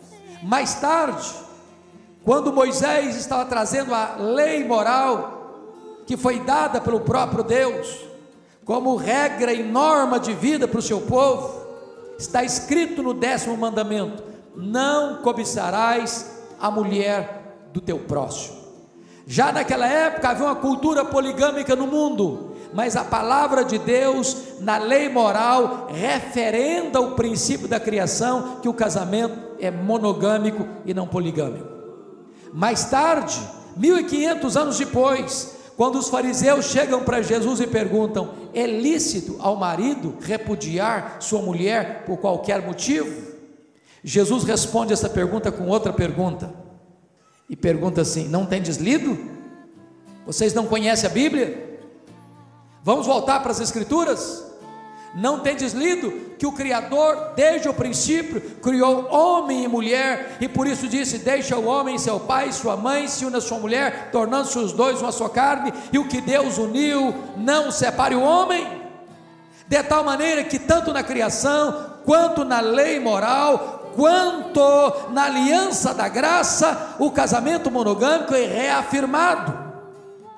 Mais 0.44 0.76
tarde, 0.76 1.28
quando 2.24 2.54
Moisés 2.54 3.16
estava 3.16 3.46
trazendo 3.46 3.94
a 3.94 4.16
lei 4.18 4.64
moral 4.64 5.40
que 6.06 6.18
foi 6.18 6.40
dada 6.40 6.82
pelo 6.82 7.02
próprio 7.02 7.44
Deus, 7.44 8.00
como 8.66 8.96
regra 8.96 9.54
e 9.54 9.64
norma 9.64 10.20
de 10.20 10.34
vida 10.34 10.68
para 10.68 10.80
o 10.80 10.82
seu 10.82 11.02
povo, 11.02 11.60
está 12.18 12.44
escrito 12.44 13.02
no 13.02 13.14
décimo 13.14 13.56
mandamento: 13.58 14.22
não 14.56 15.22
cobiçarás 15.22 16.44
a 16.60 16.70
mulher 16.70 17.56
do 17.72 17.80
teu 17.80 18.00
próximo. 18.00 18.60
Já 19.26 19.52
naquela 19.52 19.88
época 19.88 20.30
havia 20.30 20.46
uma 20.46 20.56
cultura 20.56 21.06
poligâmica 21.06 21.76
no 21.76 21.86
mundo, 21.88 22.56
mas 22.74 22.96
a 22.96 23.04
palavra 23.04 23.64
de 23.64 23.78
Deus, 23.78 24.60
na 24.60 24.78
lei 24.78 25.08
moral, 25.10 25.88
referenda 25.92 27.00
o 27.00 27.12
princípio 27.12 27.68
da 27.68 27.80
criação 27.80 28.58
que 28.62 28.68
o 28.68 28.74
casamento 28.74 29.38
é 29.60 29.72
monogâmico 29.72 30.68
e 30.86 30.94
não 30.94 31.08
poligâmico. 31.08 31.79
Mais 32.54 32.86
tarde, 32.86 33.40
1500 33.78 34.58
anos 34.58 34.78
depois, 34.78 35.56
quando 35.78 35.98
os 35.98 36.10
fariseus 36.10 36.66
chegam 36.66 37.04
para 37.04 37.22
Jesus 37.22 37.60
e 37.60 37.68
perguntam: 37.68 38.34
é 38.54 38.66
lícito 38.66 39.38
ao 39.40 39.56
marido 39.56 40.18
repudiar 40.20 41.18
sua 41.22 41.42
mulher 41.42 42.04
por 42.06 42.18
qualquer 42.18 42.66
motivo? 42.66 43.30
Jesus 44.04 44.44
responde 44.44 44.94
essa 44.94 45.10
pergunta 45.10 45.52
com 45.52 45.68
outra 45.68 45.94
pergunta 45.94 46.54
e 47.50 47.56
pergunta 47.56 48.02
assim: 48.02 48.28
Não 48.28 48.46
tendes 48.46 48.78
lido? 48.78 49.18
Vocês 50.26 50.54
não 50.54 50.66
conhecem 50.66 51.10
a 51.10 51.14
Bíblia? 51.14 51.80
Vamos 52.84 53.06
voltar 53.06 53.40
para 53.42 53.52
as 53.52 53.60
Escrituras? 53.60 54.49
Não 55.14 55.40
tendes 55.40 55.74
lido 55.74 56.12
que 56.38 56.46
o 56.46 56.52
Criador, 56.52 57.34
desde 57.36 57.68
o 57.68 57.74
princípio, 57.74 58.40
criou 58.62 59.12
homem 59.12 59.64
e 59.64 59.68
mulher, 59.68 60.38
e 60.40 60.48
por 60.48 60.68
isso 60.68 60.88
disse: 60.88 61.18
Deixa 61.18 61.58
o 61.58 61.66
homem 61.66 61.98
seu 61.98 62.20
pai, 62.20 62.52
sua 62.52 62.78
mãe, 62.78 63.08
se 63.08 63.26
une 63.26 63.38
a 63.38 63.42
sua 63.42 63.58
mulher, 63.58 64.10
tornando-se 64.12 64.58
os 64.58 64.72
dois 64.72 65.02
uma 65.02 65.12
só 65.12 65.28
carne, 65.28 65.74
e 65.92 65.98
o 65.98 66.08
que 66.08 66.22
Deus 66.22 66.58
uniu, 66.58 67.14
não 67.36 67.72
separe 67.72 68.16
o 68.16 68.22
homem. 68.22 68.80
De 69.68 69.84
tal 69.84 70.04
maneira 70.04 70.44
que, 70.44 70.60
tanto 70.60 70.94
na 70.94 71.04
criação, 71.04 71.98
quanto 72.06 72.46
na 72.46 72.60
lei 72.60 73.00
moral, 73.00 73.92
quanto 73.96 75.12
na 75.12 75.26
aliança 75.26 75.94
da 75.94 76.08
graça, 76.08 76.96
o 77.00 77.12
casamento 77.12 77.72
monogâmico 77.72 78.34
é 78.34 78.46
reafirmado. 78.46 79.70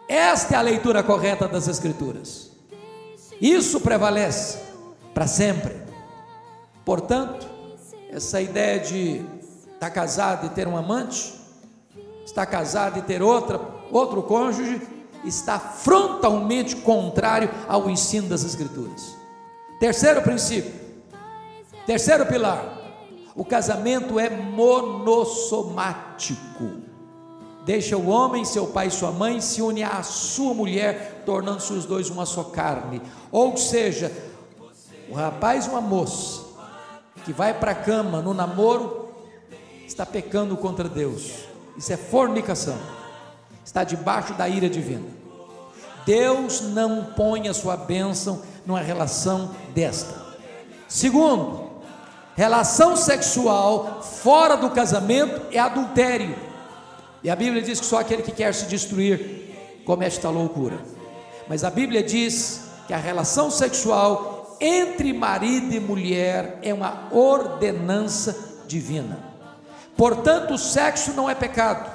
Esta 0.08 0.56
é 0.56 0.58
a 0.58 0.62
leitura 0.62 1.04
correta 1.04 1.48
das 1.48 1.68
Escrituras. 1.68 2.41
Isso 3.42 3.82
prevalece 3.82 4.60
para 5.16 5.26
sempre. 5.26 5.82
Portanto, 6.86 7.48
essa 8.12 8.40
ideia 8.40 8.80
de 8.80 9.26
estar 9.74 9.90
casado 9.90 10.46
e 10.46 10.50
ter 10.50 10.68
um 10.68 10.78
amante, 10.78 11.34
estar 12.24 12.46
casado 12.46 13.00
e 13.00 13.02
ter 13.02 13.24
outra, 13.24 13.60
outro 13.92 14.22
cônjuge, 14.22 14.80
está 15.26 15.58
frontalmente 15.58 16.76
contrário 16.78 17.50
ao 17.68 17.90
ensino 17.90 18.30
das 18.30 18.44
Escrituras. 18.44 19.18
Terceiro 19.80 20.22
princípio, 20.22 20.72
terceiro 21.88 22.28
pilar, 22.28 22.78
o 23.36 23.44
casamento 23.44 24.20
é 24.20 24.30
monossomático. 24.30 26.91
Deixa 27.64 27.96
o 27.96 28.10
homem, 28.10 28.44
seu 28.44 28.68
pai 28.68 28.88
e 28.88 28.92
sua 28.92 29.12
mãe 29.12 29.40
se 29.40 29.62
une 29.62 29.84
à 29.84 30.02
sua 30.02 30.54
mulher, 30.54 31.24
tornando-se 31.26 31.72
os 31.74 31.86
dois 31.86 32.10
uma 32.10 32.26
só 32.26 32.44
carne. 32.46 33.02
Ou 33.32 33.56
seja, 33.56 34.12
o 35.10 35.14
rapaz 35.14 35.66
e 35.66 35.70
uma 35.70 35.82
moça 35.82 36.42
que 37.24 37.32
vai 37.32 37.54
para 37.54 37.72
a 37.72 37.76
cama 37.76 38.22
no 38.22 38.34
namoro 38.34 39.10
está 39.86 40.06
pecando 40.06 40.58
contra 40.58 40.90
Deus. 40.90 41.32
Isso 41.78 41.94
é 41.94 41.98
fornicação. 41.98 42.78
Está 43.64 43.84
debaixo 43.84 44.34
da 44.34 44.50
ira 44.50 44.70
divina. 44.70 45.06
Deus 46.06 46.62
não 46.62 47.06
põe 47.16 47.48
a 47.48 47.54
sua 47.54 47.78
bênção 47.78 48.42
numa 48.66 48.82
relação 48.82 49.52
desta. 49.74 50.16
Segundo, 50.88 51.70
relação 52.36 52.98
sexual 52.98 54.02
fora 54.02 54.58
do 54.58 54.72
casamento 54.72 55.42
é 55.52 55.60
adultério. 55.60 56.51
E 57.24 57.30
a 57.30 57.36
Bíblia 57.36 57.62
diz 57.62 57.80
que 57.80 57.86
só 57.86 58.00
aquele 58.00 58.24
que 58.24 58.32
quer 58.32 58.54
se 58.54 58.66
destruir 58.66 59.82
comete 59.86 60.18
esta 60.18 60.30
loucura. 60.30 60.80
Mas 61.48 61.64
a 61.64 61.70
Bíblia 61.70 62.02
diz 62.02 62.62
que 62.88 62.94
a 62.94 62.98
relação 62.98 63.52
sexual 63.52 64.58
entre 64.60 65.12
marido 65.12 65.74
e 65.74 65.80
mulher 65.80 66.60
é 66.62 66.74
uma 66.74 67.08
ordenança 67.12 68.64
divina. 68.68 69.20
Portanto, 69.98 70.54
o 70.54 70.58
sexo 70.58 71.14
não 71.14 71.30
é 71.30 71.36
pecado. 71.36 71.92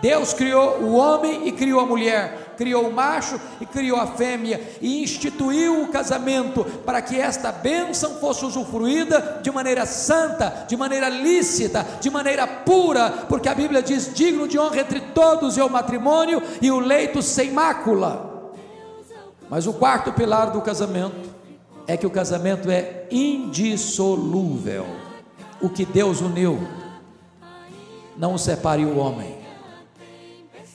Deus 0.00 0.32
criou 0.32 0.78
o 0.80 0.94
homem 0.94 1.48
e 1.48 1.52
criou 1.52 1.80
a 1.80 1.86
mulher, 1.86 2.47
criou 2.58 2.88
o 2.88 2.92
macho 2.92 3.40
e 3.60 3.64
criou 3.64 4.00
a 4.00 4.08
fêmea 4.08 4.60
e 4.82 5.00
instituiu 5.00 5.80
o 5.80 5.88
casamento 5.88 6.64
para 6.84 7.00
que 7.00 7.16
esta 7.16 7.52
bênção 7.52 8.16
fosse 8.16 8.44
usufruída 8.44 9.38
de 9.40 9.50
maneira 9.52 9.86
santa, 9.86 10.66
de 10.66 10.76
maneira 10.76 11.08
lícita, 11.08 11.86
de 12.00 12.10
maneira 12.10 12.46
pura, 12.48 13.10
porque 13.28 13.48
a 13.48 13.54
Bíblia 13.54 13.80
diz: 13.80 14.12
digno 14.12 14.48
de 14.48 14.58
honra 14.58 14.80
entre 14.80 15.00
todos 15.00 15.56
é 15.56 15.62
o 15.62 15.70
matrimônio 15.70 16.42
e 16.60 16.68
o 16.68 16.80
leito 16.80 17.22
sem 17.22 17.52
mácula. 17.52 18.52
Mas 19.48 19.66
o 19.66 19.72
quarto 19.72 20.12
pilar 20.12 20.50
do 20.50 20.60
casamento 20.60 21.30
é 21.86 21.96
que 21.96 22.06
o 22.06 22.10
casamento 22.10 22.70
é 22.70 23.06
indissolúvel. 23.10 24.84
O 25.60 25.70
que 25.70 25.84
Deus 25.84 26.20
uniu, 26.20 26.58
não 28.16 28.36
separe 28.36 28.84
o 28.84 28.98
homem. 28.98 29.47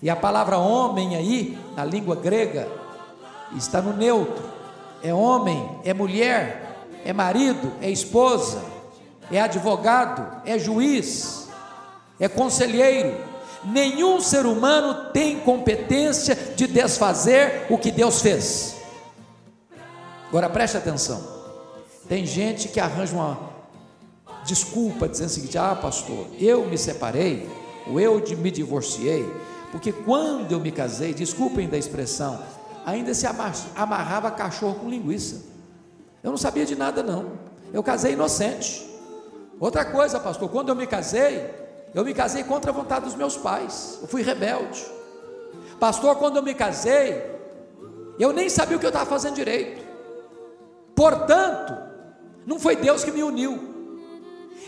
E 0.04 0.10
a 0.10 0.18
palavra 0.18 0.58
homem 0.58 1.16
aí, 1.16 1.58
na 1.78 1.86
língua 1.86 2.14
grega, 2.14 2.68
está 3.56 3.82
no 3.82 3.94
neutro. 3.94 4.44
É 5.02 5.14
homem, 5.14 5.80
é 5.86 5.94
mulher, 5.94 6.90
é 7.06 7.14
marido, 7.14 7.72
é 7.82 7.90
esposa, 7.90 8.62
é 9.32 9.40
advogado, 9.40 10.42
é 10.46 10.60
juiz, 10.60 11.48
é 12.20 12.28
conselheiro. 12.28 13.16
Nenhum 13.64 14.20
ser 14.20 14.46
humano 14.46 15.10
tem 15.14 15.40
competência 15.40 16.36
de 16.36 16.68
desfazer 16.68 17.68
o 17.70 17.78
que 17.78 17.90
Deus 17.90 18.22
fez. 18.22 18.76
Agora 20.28 20.50
preste 20.50 20.76
atenção. 20.76 21.26
Tem 22.10 22.26
gente 22.26 22.68
que 22.68 22.80
arranja 22.82 23.16
uma 23.16 23.40
desculpa 24.46 25.08
dizendo 25.08 25.28
o 25.28 25.32
seguinte: 25.32 25.58
ah, 25.58 25.74
pastor, 25.82 26.28
eu 26.38 26.66
me 26.66 26.78
separei, 26.78 27.50
ou 27.88 28.02
eu 28.02 28.22
me 28.38 28.52
divorciei, 28.52 29.26
porque 29.74 29.92
quando 29.92 30.52
eu 30.52 30.60
me 30.60 30.72
casei, 30.72 31.16
desculpem 31.16 31.68
da 31.68 31.76
expressão, 31.76 32.40
ainda 32.86 33.12
se 33.12 33.26
amarrava 33.76 34.30
cachorro 34.30 34.76
com 34.76 34.88
linguiça. 34.88 35.46
Eu 36.22 36.30
não 36.30 36.38
sabia 36.38 36.64
de 36.64 36.76
nada, 36.76 37.02
não. 37.02 37.32
Eu 37.74 37.82
casei 37.82 38.14
inocente. 38.14 38.88
Outra 39.60 39.84
coisa, 39.84 40.20
pastor, 40.20 40.48
quando 40.52 40.70
eu 40.70 40.76
me 40.76 40.86
casei, 40.86 41.52
eu 41.92 42.06
me 42.06 42.14
casei 42.14 42.44
contra 42.44 42.70
a 42.70 42.74
vontade 42.74 43.06
dos 43.06 43.16
meus 43.16 43.36
pais. 43.36 43.98
Eu 44.00 44.08
fui 44.08 44.22
rebelde. 44.22 44.86
Pastor, 45.80 46.18
quando 46.18 46.36
eu 46.36 46.44
me 46.44 46.54
casei, 46.54 47.24
eu 48.20 48.32
nem 48.32 48.50
sabia 48.50 48.78
o 48.78 48.80
que 48.80 48.86
eu 48.86 48.90
estava 48.90 49.10
fazendo 49.10 49.34
direito. 49.34 49.84
Portanto, 50.96 51.76
não 52.46 52.60
foi 52.60 52.76
Deus 52.76 53.04
que 53.04 53.12
me 53.12 53.24
uniu. 53.24 53.74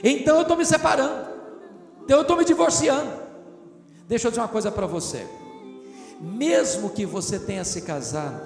Então 0.04 0.38
eu 0.38 0.42
estou 0.42 0.58
me 0.58 0.66
separando. 0.66 1.30
Então 2.04 2.18
eu 2.18 2.22
estou 2.24 2.36
me 2.36 2.44
divorciando. 2.44 3.25
Deixa 4.08 4.28
eu 4.28 4.32
dizer 4.32 4.42
uma 4.42 4.48
coisa 4.48 4.72
para 4.72 4.86
você. 4.86 5.28
Mesmo 6.20 6.90
que 6.90 7.06
você 7.06 7.40
tenha 7.40 7.64
se 7.64 7.82
casado 7.82 8.42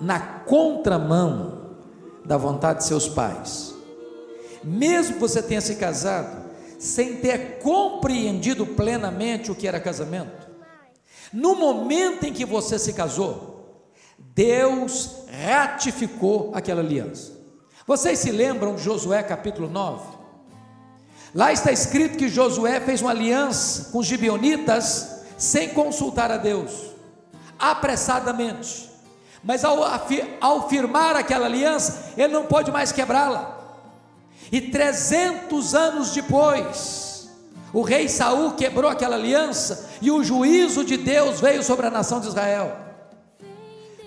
na 0.00 0.20
contramão 0.20 1.76
da 2.24 2.36
vontade 2.36 2.80
de 2.80 2.86
seus 2.86 3.08
pais, 3.08 3.74
mesmo 4.62 5.14
que 5.14 5.20
você 5.20 5.42
tenha 5.42 5.60
se 5.60 5.76
casado 5.76 6.44
sem 6.78 7.16
ter 7.16 7.58
compreendido 7.60 8.66
plenamente 8.66 9.50
o 9.50 9.54
que 9.54 9.66
era 9.66 9.80
casamento, 9.80 10.46
no 11.32 11.54
momento 11.54 12.24
em 12.24 12.32
que 12.32 12.44
você 12.44 12.78
se 12.78 12.92
casou, 12.92 13.56
Deus 14.18 15.24
ratificou 15.46 16.50
aquela 16.54 16.82
aliança. 16.82 17.32
Vocês 17.86 18.18
se 18.18 18.30
lembram 18.30 18.74
de 18.74 18.82
Josué 18.82 19.22
capítulo 19.22 19.68
9? 19.68 20.15
Lá 21.36 21.52
está 21.52 21.70
escrito 21.70 22.16
que 22.16 22.30
Josué 22.30 22.80
fez 22.80 23.02
uma 23.02 23.10
aliança 23.10 23.90
com 23.92 23.98
os 23.98 24.06
gibeonitas 24.06 25.20
sem 25.36 25.68
consultar 25.68 26.32
a 26.32 26.38
Deus, 26.38 26.72
apressadamente. 27.58 28.90
Mas 29.44 29.62
ao, 29.62 29.80
ao 30.40 30.66
firmar 30.70 31.14
aquela 31.14 31.44
aliança, 31.44 32.14
ele 32.16 32.32
não 32.32 32.46
pode 32.46 32.72
mais 32.72 32.90
quebrá-la. 32.90 33.54
E 34.50 34.62
300 34.62 35.74
anos 35.74 36.14
depois, 36.14 37.28
o 37.70 37.82
rei 37.82 38.08
Saul 38.08 38.52
quebrou 38.52 38.90
aquela 38.90 39.16
aliança 39.16 39.90
e 40.00 40.10
o 40.10 40.24
juízo 40.24 40.86
de 40.86 40.96
Deus 40.96 41.38
veio 41.38 41.62
sobre 41.62 41.86
a 41.86 41.90
nação 41.90 42.18
de 42.18 42.28
Israel. 42.28 42.74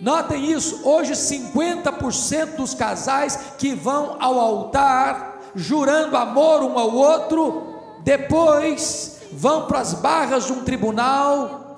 Notem 0.01 0.51
isso, 0.51 0.81
hoje 0.83 1.13
50% 1.13 2.55
dos 2.55 2.73
casais 2.73 3.37
que 3.59 3.75
vão 3.75 4.17
ao 4.19 4.39
altar 4.39 5.28
jurando 5.59 6.15
amor 6.15 6.63
um 6.63 6.79
ao 6.79 6.95
outro, 6.95 7.63
depois 7.99 9.21
vão 9.31 9.67
para 9.67 9.79
as 9.79 9.93
barras 9.93 10.45
de 10.45 10.53
um 10.53 10.63
tribunal 10.63 11.75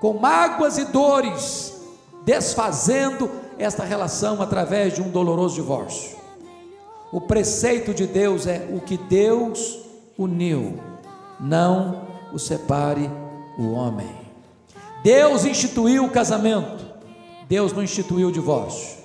com 0.00 0.14
mágoas 0.14 0.78
e 0.78 0.84
dores, 0.84 1.80
desfazendo 2.24 3.30
esta 3.58 3.84
relação 3.84 4.42
através 4.42 4.94
de 4.94 5.02
um 5.02 5.08
doloroso 5.08 5.54
divórcio. 5.54 6.16
O 7.12 7.20
preceito 7.20 7.94
de 7.94 8.06
Deus 8.06 8.46
é 8.46 8.68
o 8.72 8.80
que 8.80 8.96
Deus 8.96 9.78
uniu, 10.18 10.78
não 11.38 12.02
o 12.32 12.38
separe 12.38 13.10
o 13.58 13.72
homem. 13.72 14.10
Deus 15.02 15.44
instituiu 15.44 16.04
o 16.04 16.10
casamento, 16.10 16.84
Deus 17.48 17.72
não 17.72 17.82
instituiu 17.82 18.28
o 18.28 18.32
divórcio. 18.32 19.01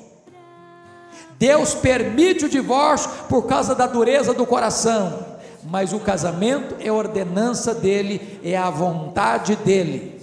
Deus 1.37 1.75
permite 1.75 2.45
o 2.45 2.49
divórcio 2.49 3.09
por 3.29 3.43
causa 3.43 3.75
da 3.75 3.85
dureza 3.85 4.33
do 4.33 4.45
coração, 4.45 5.25
mas 5.63 5.93
o 5.93 5.99
casamento 5.99 6.75
é 6.79 6.91
ordenança 6.91 7.75
dele, 7.75 8.39
é 8.43 8.57
a 8.57 8.69
vontade 8.69 9.55
dele. 9.55 10.17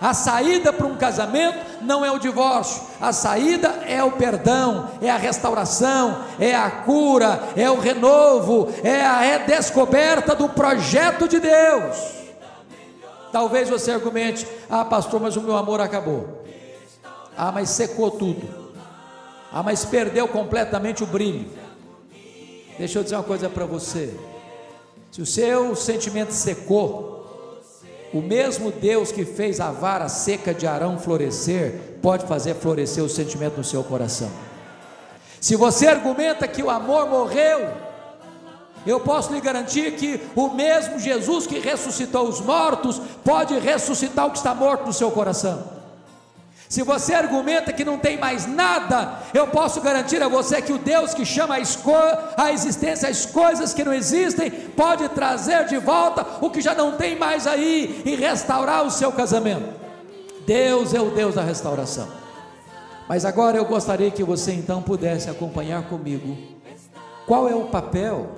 A 0.00 0.14
saída 0.14 0.72
para 0.72 0.86
um 0.86 0.96
casamento 0.96 1.58
não 1.82 2.04
é 2.04 2.12
o 2.12 2.20
divórcio, 2.20 2.82
a 3.00 3.12
saída 3.12 3.68
é 3.84 4.02
o 4.04 4.12
perdão, 4.12 4.90
é 5.02 5.10
a 5.10 5.16
restauração, 5.16 6.24
é 6.38 6.54
a 6.54 6.70
cura, 6.70 7.42
é 7.56 7.68
o 7.68 7.80
renovo, 7.80 8.72
é 8.84 9.04
a 9.04 9.18
redescoberta 9.18 10.36
do 10.36 10.48
projeto 10.50 11.26
de 11.26 11.40
Deus. 11.40 11.96
Talvez 13.32 13.68
você 13.68 13.90
argumente: 13.90 14.46
ah, 14.70 14.84
pastor, 14.84 15.20
mas 15.20 15.36
o 15.36 15.42
meu 15.42 15.56
amor 15.56 15.80
acabou. 15.80 16.44
Ah, 17.36 17.50
mas 17.50 17.70
secou 17.70 18.12
tudo. 18.12 18.67
Ah, 19.52 19.62
mas 19.62 19.84
perdeu 19.84 20.28
completamente 20.28 21.02
o 21.02 21.06
brilho. 21.06 21.48
Deixa 22.78 22.98
eu 22.98 23.02
dizer 23.02 23.16
uma 23.16 23.24
coisa 23.24 23.48
para 23.48 23.64
você. 23.64 24.14
Se 25.10 25.22
o 25.22 25.26
seu 25.26 25.74
sentimento 25.74 26.32
secou, 26.32 27.60
o 28.12 28.20
mesmo 28.20 28.70
Deus 28.70 29.10
que 29.10 29.24
fez 29.24 29.60
a 29.60 29.70
vara 29.70 30.08
seca 30.08 30.54
de 30.54 30.66
Arão 30.66 30.98
florescer, 30.98 31.98
pode 32.00 32.26
fazer 32.26 32.54
florescer 32.54 33.02
o 33.02 33.08
sentimento 33.08 33.56
no 33.56 33.64
seu 33.64 33.82
coração. 33.82 34.30
Se 35.40 35.56
você 35.56 35.86
argumenta 35.86 36.48
que 36.48 36.62
o 36.62 36.70
amor 36.70 37.08
morreu, 37.08 37.68
eu 38.86 39.00
posso 39.00 39.32
lhe 39.32 39.40
garantir 39.40 39.92
que 39.92 40.20
o 40.34 40.50
mesmo 40.50 40.98
Jesus 40.98 41.46
que 41.46 41.58
ressuscitou 41.58 42.28
os 42.28 42.40
mortos 42.40 43.00
pode 43.24 43.58
ressuscitar 43.58 44.26
o 44.26 44.30
que 44.30 44.38
está 44.38 44.54
morto 44.54 44.86
no 44.86 44.92
seu 44.92 45.10
coração. 45.10 45.77
Se 46.68 46.82
você 46.82 47.14
argumenta 47.14 47.72
que 47.72 47.84
não 47.84 47.98
tem 47.98 48.18
mais 48.18 48.46
nada, 48.46 49.22
eu 49.32 49.46
posso 49.46 49.80
garantir 49.80 50.22
a 50.22 50.28
você 50.28 50.60
que 50.60 50.72
o 50.72 50.78
Deus 50.78 51.14
que 51.14 51.24
chama 51.24 51.56
a, 51.56 52.44
a 52.44 52.52
existência 52.52 53.08
as 53.08 53.24
coisas 53.24 53.72
que 53.72 53.82
não 53.82 53.94
existem, 53.94 54.50
pode 54.50 55.08
trazer 55.08 55.64
de 55.64 55.78
volta 55.78 56.26
o 56.42 56.50
que 56.50 56.60
já 56.60 56.74
não 56.74 56.92
tem 56.92 57.16
mais 57.16 57.46
aí 57.46 58.02
e 58.04 58.14
restaurar 58.14 58.84
o 58.84 58.90
seu 58.90 59.10
casamento. 59.10 59.66
Deus 60.46 60.92
é 60.92 61.00
o 61.00 61.10
Deus 61.10 61.34
da 61.34 61.42
restauração. 61.42 62.06
Mas 63.08 63.24
agora 63.24 63.56
eu 63.56 63.64
gostaria 63.64 64.10
que 64.10 64.22
você 64.22 64.52
então 64.52 64.82
pudesse 64.82 65.30
acompanhar 65.30 65.84
comigo 65.88 66.36
qual 67.26 67.48
é 67.48 67.54
o 67.54 67.64
papel 67.64 68.32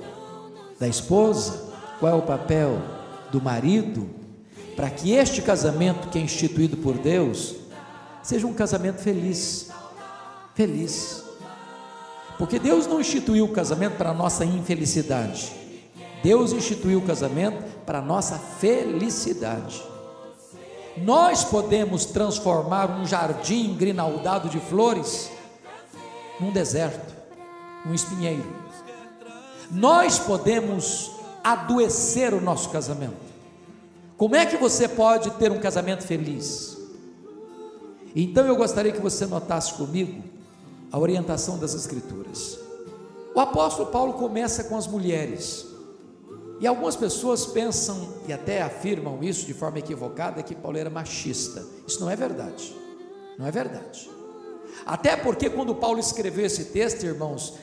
da 0.79 0.87
esposa, 0.87 1.69
qual 1.99 2.13
é 2.13 2.15
o 2.17 2.23
papel 2.23 2.81
do 3.33 3.43
marido, 3.43 4.09
para 4.77 4.89
que 4.89 5.13
este 5.13 5.43
casamento 5.43 6.09
que 6.09 6.19
é 6.19 6.23
instituído 6.23 6.77
por 6.77 6.97
Deus 6.97 7.60
seja 8.23 8.47
um 8.47 8.55
casamento 8.55 9.01
feliz. 9.01 9.71
Feliz. 10.55 11.25
Porque 12.39 12.59
Deus 12.59 12.87
não 12.87 13.01
instituiu 13.01 13.45
o 13.45 13.53
casamento 13.53 13.97
para 13.97 14.11
a 14.11 14.15
nossa 14.15 14.45
infelicidade. 14.45 15.53
Deus 16.23 16.53
instituiu 16.53 16.99
o 16.99 17.07
casamento 17.07 17.63
para 17.85 17.99
a 17.99 18.03
nossa 18.03 18.39
felicidade. 18.39 19.83
Nós 20.97 21.45
podemos 21.45 22.05
transformar 22.05 22.91
um 22.91 23.07
jardim 23.07 23.75
grinaldado 23.75 24.49
de 24.49 24.59
flores 24.59 25.31
num 26.39 26.51
deserto, 26.51 27.15
num 27.85 27.95
espinheiro. 27.95 28.51
Nós 29.71 30.19
podemos 30.19 31.13
adoecer 31.45 32.35
o 32.35 32.41
nosso 32.41 32.71
casamento. 32.71 33.31
Como 34.17 34.37
é 34.37 34.45
que 34.45 34.57
você 34.57 34.89
pode 34.89 35.31
ter 35.33 35.51
um 35.51 35.61
casamento 35.61 36.05
feliz? 36.07 36.80
Então 38.15 38.47
eu 38.47 38.57
gostaria 38.57 38.93
que 38.93 39.01
você 39.01 39.27
notasse 39.27 39.75
comigo 39.75 40.23
a 40.91 40.99
orientação 40.99 41.59
das 41.59 41.75
Escrituras. 41.75 42.59
O 43.35 43.41
apóstolo 43.41 43.91
Paulo 43.91 44.15
começa 44.15 44.65
com 44.65 44.77
as 44.77 44.87
mulheres. 44.87 45.67
E 46.61 46.67
algumas 46.67 46.97
pessoas 46.97 47.47
pensam 47.47 48.09
e 48.29 48.33
até 48.33 48.61
afirmam 48.61 49.23
isso 49.23 49.47
de 49.47 49.55
forma 49.55 49.79
equivocada 49.79 50.43
que 50.43 50.55
Paulo 50.55 50.77
era 50.77 50.91
machista. 50.91 51.65
Isso 51.87 52.01
não 52.01 52.11
é 52.11 52.17
verdade. 52.17 52.77
Não 53.39 53.47
é 53.47 53.51
verdade. 53.51 54.11
Até 54.85 55.17
porque 55.17 55.49
quando 55.49 55.75
Paulo 55.75 55.99
escreveu 55.99 56.45
esse 56.45 56.67
texto, 56.67 57.05
irmãos, 57.05 57.55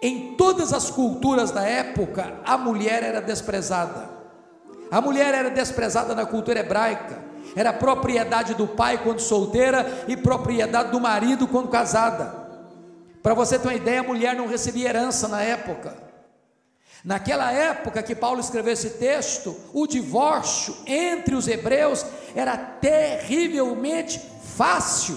em 0.00 0.34
todas 0.36 0.72
as 0.72 0.90
culturas 0.90 1.50
da 1.50 1.62
época, 1.62 2.40
a 2.44 2.58
mulher 2.58 3.02
era 3.02 3.20
desprezada. 3.20 4.10
A 4.92 5.00
mulher 5.00 5.34
era 5.34 5.48
desprezada 5.48 6.14
na 6.14 6.26
cultura 6.26 6.60
hebraica. 6.60 7.18
Era 7.56 7.72
propriedade 7.72 8.52
do 8.52 8.68
pai 8.68 9.02
quando 9.02 9.20
solteira 9.20 10.04
e 10.06 10.18
propriedade 10.18 10.90
do 10.90 11.00
marido 11.00 11.48
quando 11.48 11.70
casada. 11.70 12.34
Para 13.22 13.32
você 13.32 13.58
ter 13.58 13.68
uma 13.68 13.74
ideia, 13.74 14.00
a 14.00 14.04
mulher 14.04 14.36
não 14.36 14.46
recebia 14.46 14.90
herança 14.90 15.28
na 15.28 15.40
época. 15.40 15.96
Naquela 17.02 17.50
época 17.50 18.02
que 18.02 18.14
Paulo 18.14 18.40
escreveu 18.40 18.74
esse 18.74 18.90
texto, 18.90 19.56
o 19.72 19.86
divórcio 19.86 20.76
entre 20.86 21.34
os 21.34 21.48
hebreus 21.48 22.04
era 22.36 22.54
terrivelmente 22.54 24.20
fácil. 24.44 25.16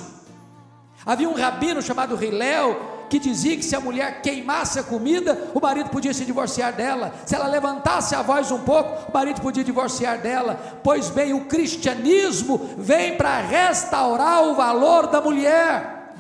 Havia 1.06 1.28
um 1.28 1.36
rabino 1.36 1.82
chamado 1.82 2.16
Hilel 2.24 2.95
que 3.10 3.20
dizia 3.20 3.56
que 3.56 3.64
se 3.64 3.76
a 3.76 3.80
mulher 3.80 4.22
queimasse 4.22 4.80
a 4.80 4.84
comida, 4.84 5.52
o 5.54 5.62
marido 5.62 5.90
podia 5.90 6.14
se 6.14 6.26
divorciar 6.26 6.74
dela. 6.74 7.14
Se 7.26 7.36
ela 7.36 7.48
levantasse 7.48 8.16
a 8.16 8.22
voz 8.22 8.52
um 8.52 8.60
pouco, 8.60 9.10
o 9.10 9.14
marido 9.14 9.42
podia 9.42 9.64
divorciar 9.64 10.20
dela. 10.20 10.80
Pois 10.84 11.10
bem, 11.10 11.34
o 11.34 11.46
cristianismo 11.46 12.70
vem 12.78 13.16
para 13.16 13.40
restaurar 13.40 14.44
o 14.44 14.56
valor 14.56 15.08
da 15.08 15.22
mulher. 15.22 16.14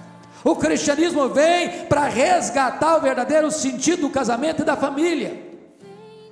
O 0.43 0.55
cristianismo 0.55 1.27
vem 1.29 1.85
para 1.85 2.05
resgatar 2.05 2.97
o 2.97 3.01
verdadeiro 3.01 3.49
sentido 3.49 4.01
do 4.01 4.09
casamento 4.09 4.61
e 4.61 4.65
da 4.65 4.75
família. 4.75 5.43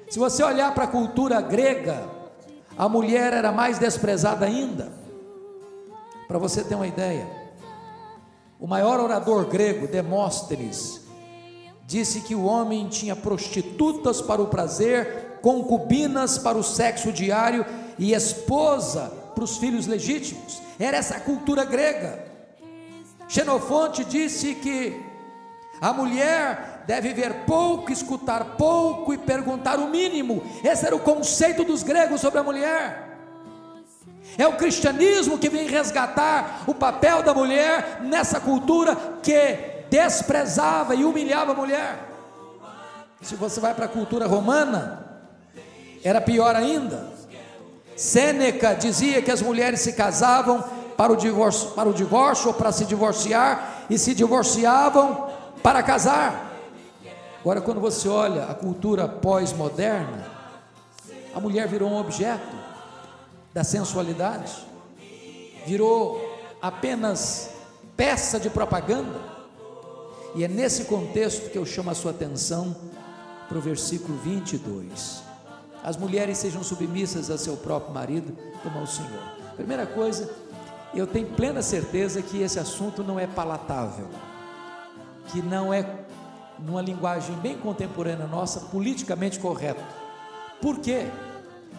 Se 0.09 0.19
você 0.19 0.43
olhar 0.43 0.71
para 0.75 0.83
a 0.83 0.87
cultura 0.87 1.41
grega, 1.41 2.03
a 2.77 2.87
mulher 2.87 3.33
era 3.33 3.51
mais 3.51 3.79
desprezada 3.79 4.45
ainda. 4.45 4.91
Para 6.27 6.37
você 6.37 6.63
ter 6.63 6.75
uma 6.75 6.85
ideia, 6.85 7.27
o 8.63 8.67
maior 8.67 8.97
orador 9.01 9.45
grego, 9.47 9.87
Demóstenes, 9.87 11.01
disse 11.85 12.21
que 12.21 12.33
o 12.33 12.45
homem 12.45 12.87
tinha 12.87 13.13
prostitutas 13.13 14.21
para 14.21 14.41
o 14.41 14.47
prazer, 14.47 15.39
concubinas 15.41 16.37
para 16.37 16.57
o 16.57 16.63
sexo 16.63 17.11
diário 17.11 17.65
e 17.99 18.13
esposa 18.13 19.11
para 19.35 19.43
os 19.43 19.57
filhos 19.57 19.85
legítimos. 19.85 20.61
Era 20.79 20.95
essa 20.95 21.17
a 21.17 21.19
cultura 21.19 21.65
grega. 21.65 22.25
Xenofonte 23.27 24.05
disse 24.05 24.55
que 24.55 24.97
a 25.81 25.91
mulher 25.91 26.85
deve 26.87 27.13
ver 27.13 27.43
pouco, 27.45 27.91
escutar 27.91 28.55
pouco 28.55 29.13
e 29.13 29.17
perguntar 29.17 29.77
o 29.77 29.89
mínimo. 29.89 30.41
Esse 30.63 30.85
era 30.85 30.95
o 30.95 31.01
conceito 31.01 31.65
dos 31.65 31.83
gregos 31.83 32.21
sobre 32.21 32.39
a 32.39 32.43
mulher. 32.43 33.12
É 34.37 34.47
o 34.47 34.53
cristianismo 34.53 35.37
que 35.37 35.49
vem 35.49 35.67
resgatar 35.67 36.63
o 36.67 36.73
papel 36.73 37.21
da 37.21 37.33
mulher 37.33 37.99
nessa 38.01 38.39
cultura 38.39 38.95
que 39.21 39.73
desprezava 39.89 40.95
e 40.95 41.05
humilhava 41.05 41.51
a 41.51 41.55
mulher. 41.55 42.09
Se 43.21 43.35
você 43.35 43.59
vai 43.59 43.73
para 43.73 43.85
a 43.85 43.89
cultura 43.89 44.27
romana, 44.27 45.05
era 46.03 46.19
pior 46.19 46.55
ainda. 46.55 47.11
Sêneca 47.95 48.73
dizia 48.73 49.21
que 49.21 49.31
as 49.31 49.41
mulheres 49.41 49.81
se 49.81 49.93
casavam 49.93 50.63
para 50.97 51.13
o 51.13 51.15
divórcio, 51.15 51.71
para 51.71 51.87
o 51.87 51.93
divórcio 51.93 52.47
ou 52.47 52.53
para 52.53 52.71
se 52.71 52.85
divorciar 52.85 53.85
e 53.89 53.97
se 53.97 54.13
divorciavam 54.13 55.29
para 55.61 55.83
casar. 55.83 56.51
Agora, 57.39 57.61
quando 57.61 57.79
você 57.79 58.07
olha 58.07 58.45
a 58.45 58.53
cultura 58.53 59.07
pós-moderna, 59.07 60.25
a 61.35 61.39
mulher 61.39 61.67
virou 61.67 61.89
um 61.89 61.97
objeto 61.97 62.72
da 63.53 63.63
sensualidade, 63.63 64.51
virou 65.65 66.21
apenas 66.61 67.51
peça 67.95 68.39
de 68.39 68.49
propaganda. 68.49 69.33
E 70.35 70.43
é 70.43 70.47
nesse 70.47 70.85
contexto 70.85 71.49
que 71.51 71.57
eu 71.57 71.65
chamo 71.65 71.91
a 71.91 71.95
sua 71.95 72.11
atenção 72.11 72.75
para 73.47 73.57
o 73.57 73.61
versículo 73.61 74.17
22. 74.17 75.21
As 75.83 75.95
mulheres 75.97 76.37
sejam 76.37 76.63
submissas 76.63 77.29
a 77.29 77.37
seu 77.37 77.55
próprio 77.57 77.93
marido, 77.93 78.35
como 78.63 78.79
ao 78.79 78.87
Senhor. 78.87 79.21
Primeira 79.55 79.85
coisa, 79.85 80.33
eu 80.95 81.05
tenho 81.05 81.27
plena 81.27 81.61
certeza 81.61 82.21
que 82.21 82.41
esse 82.41 82.57
assunto 82.57 83.03
não 83.03 83.19
é 83.19 83.27
palatável, 83.27 84.07
que 85.27 85.41
não 85.41 85.73
é, 85.73 85.85
numa 86.57 86.81
linguagem 86.81 87.35
bem 87.35 87.57
contemporânea 87.57 88.25
nossa, 88.25 88.61
politicamente 88.61 89.39
correto. 89.39 89.83
Por 90.61 90.79
quê? 90.79 91.07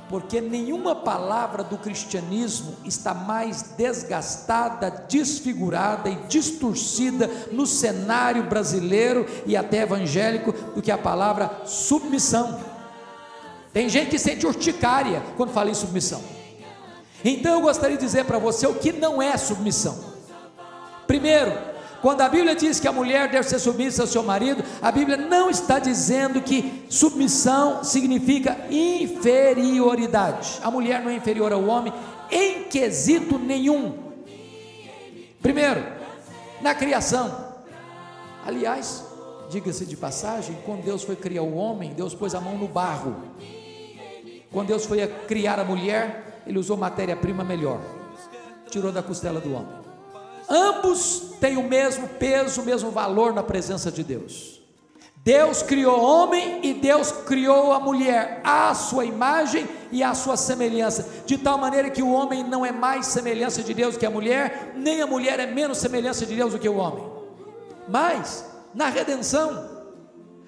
Porque 0.09 0.41
nenhuma 0.41 0.95
palavra 0.95 1.65
do 1.65 1.79
cristianismo 1.79 2.77
está 2.85 3.15
mais 3.15 3.63
desgastada, 3.77 4.91
desfigurada 5.09 6.11
e 6.11 6.17
distorcida 6.29 7.31
no 7.51 7.67
cenário 7.67 8.45
brasileiro 8.45 9.27
e 9.47 9.57
até 9.57 9.79
evangélico 9.79 10.53
do 10.53 10.83
que 10.83 10.91
a 10.91 10.99
palavra 10.99 11.63
submissão. 11.65 12.61
Tem 13.73 13.89
gente 13.89 14.11
que 14.11 14.19
sente 14.19 14.47
urticária 14.47 15.23
quando 15.37 15.53
fala 15.53 15.71
em 15.71 15.75
submissão. 15.75 16.23
Então 17.25 17.55
eu 17.55 17.61
gostaria 17.63 17.97
de 17.97 18.05
dizer 18.05 18.25
para 18.25 18.39
você 18.39 18.67
o 18.67 18.75
que 18.75 18.93
não 18.93 19.21
é 19.21 19.37
submissão. 19.37 19.99
Primeiro, 21.07 21.53
quando 22.05 22.21
a 22.21 22.29
Bíblia 22.29 22.55
diz 22.55 22.79
que 22.79 22.87
a 22.87 22.93
mulher 22.93 23.31
deve 23.31 23.49
ser 23.49 23.59
submissa 23.59 24.03
ao 24.03 24.07
seu 24.07 24.23
marido, 24.23 24.63
a 24.83 24.93
Bíblia 24.93 25.17
não 25.17 25.49
está 25.49 25.79
dizendo 25.79 26.43
que 26.43 26.85
submissão 26.91 27.83
significa 27.83 28.59
inferioridade. 28.71 30.61
A 30.63 30.71
mulher 30.71 31.01
não 31.01 31.11
é 31.11 31.15
inferior 31.15 31.51
ao 31.51 31.65
homem 31.65 31.95
em 32.31 32.65
quesito 32.65 33.39
nenhum. 33.39 34.13
Primeiro, 35.41 35.83
na 36.61 36.75
criação. 36.75 37.55
Aliás, 38.45 39.03
diga-se 39.49 39.87
de 39.87 39.97
passagem, 39.97 40.59
quando 40.67 40.83
Deus 40.83 41.03
foi 41.05 41.17
criar 41.17 41.41
o 41.41 41.55
homem, 41.55 41.95
Deus 41.95 42.15
pôs 42.15 42.35
a 42.35 42.41
mão 42.41 42.59
no 42.59 42.69
barro. 42.69 43.17
Quando 44.53 44.67
Deus 44.67 44.85
foi 44.85 45.07
criar 45.27 45.59
a 45.59 45.65
mulher, 45.65 46.43
ele 46.47 46.59
usou 46.59 46.77
matéria-prima 46.77 47.43
melhor, 47.43 47.81
tirou 48.69 48.93
da 48.93 49.03
costela 49.03 49.41
do 49.41 49.55
homem. 49.55 49.84
Ambos 50.49 51.33
têm 51.41 51.57
o 51.57 51.63
mesmo 51.63 52.09
peso, 52.09 52.63
o 52.63 52.65
mesmo 52.65 52.91
valor 52.91 53.33
na 53.33 53.43
presença 53.43 53.91
de 53.91 54.05
Deus. 54.05 54.55
Deus 55.25 55.63
criou 55.63 56.01
o 56.01 56.05
homem 56.05 56.61
e 56.63 56.75
Deus 56.75 57.11
criou 57.11 57.73
a 57.73 57.81
mulher, 57.81 58.43
à 58.45 58.75
sua 58.75 59.07
imagem 59.07 59.67
e 59.91 60.03
à 60.03 60.13
sua 60.13 60.37
semelhança, 60.37 61.09
de 61.25 61.39
tal 61.39 61.57
maneira 61.57 61.89
que 61.89 62.03
o 62.03 62.13
homem 62.13 62.45
não 62.45 62.65
é 62.65 62.71
mais 62.71 63.07
semelhança 63.07 63.63
de 63.63 63.73
Deus 63.73 63.97
que 63.97 64.05
a 64.05 64.11
mulher, 64.11 64.75
nem 64.77 65.01
a 65.01 65.07
mulher 65.07 65.41
é 65.41 65.47
menos 65.47 65.79
semelhança 65.79 66.27
de 66.27 66.37
Deus 66.37 66.53
do 66.53 66.59
que 66.59 66.69
o 66.69 66.77
homem. 66.77 67.11
Mas, 67.89 68.45
na 68.75 68.91
redenção, 68.91 69.67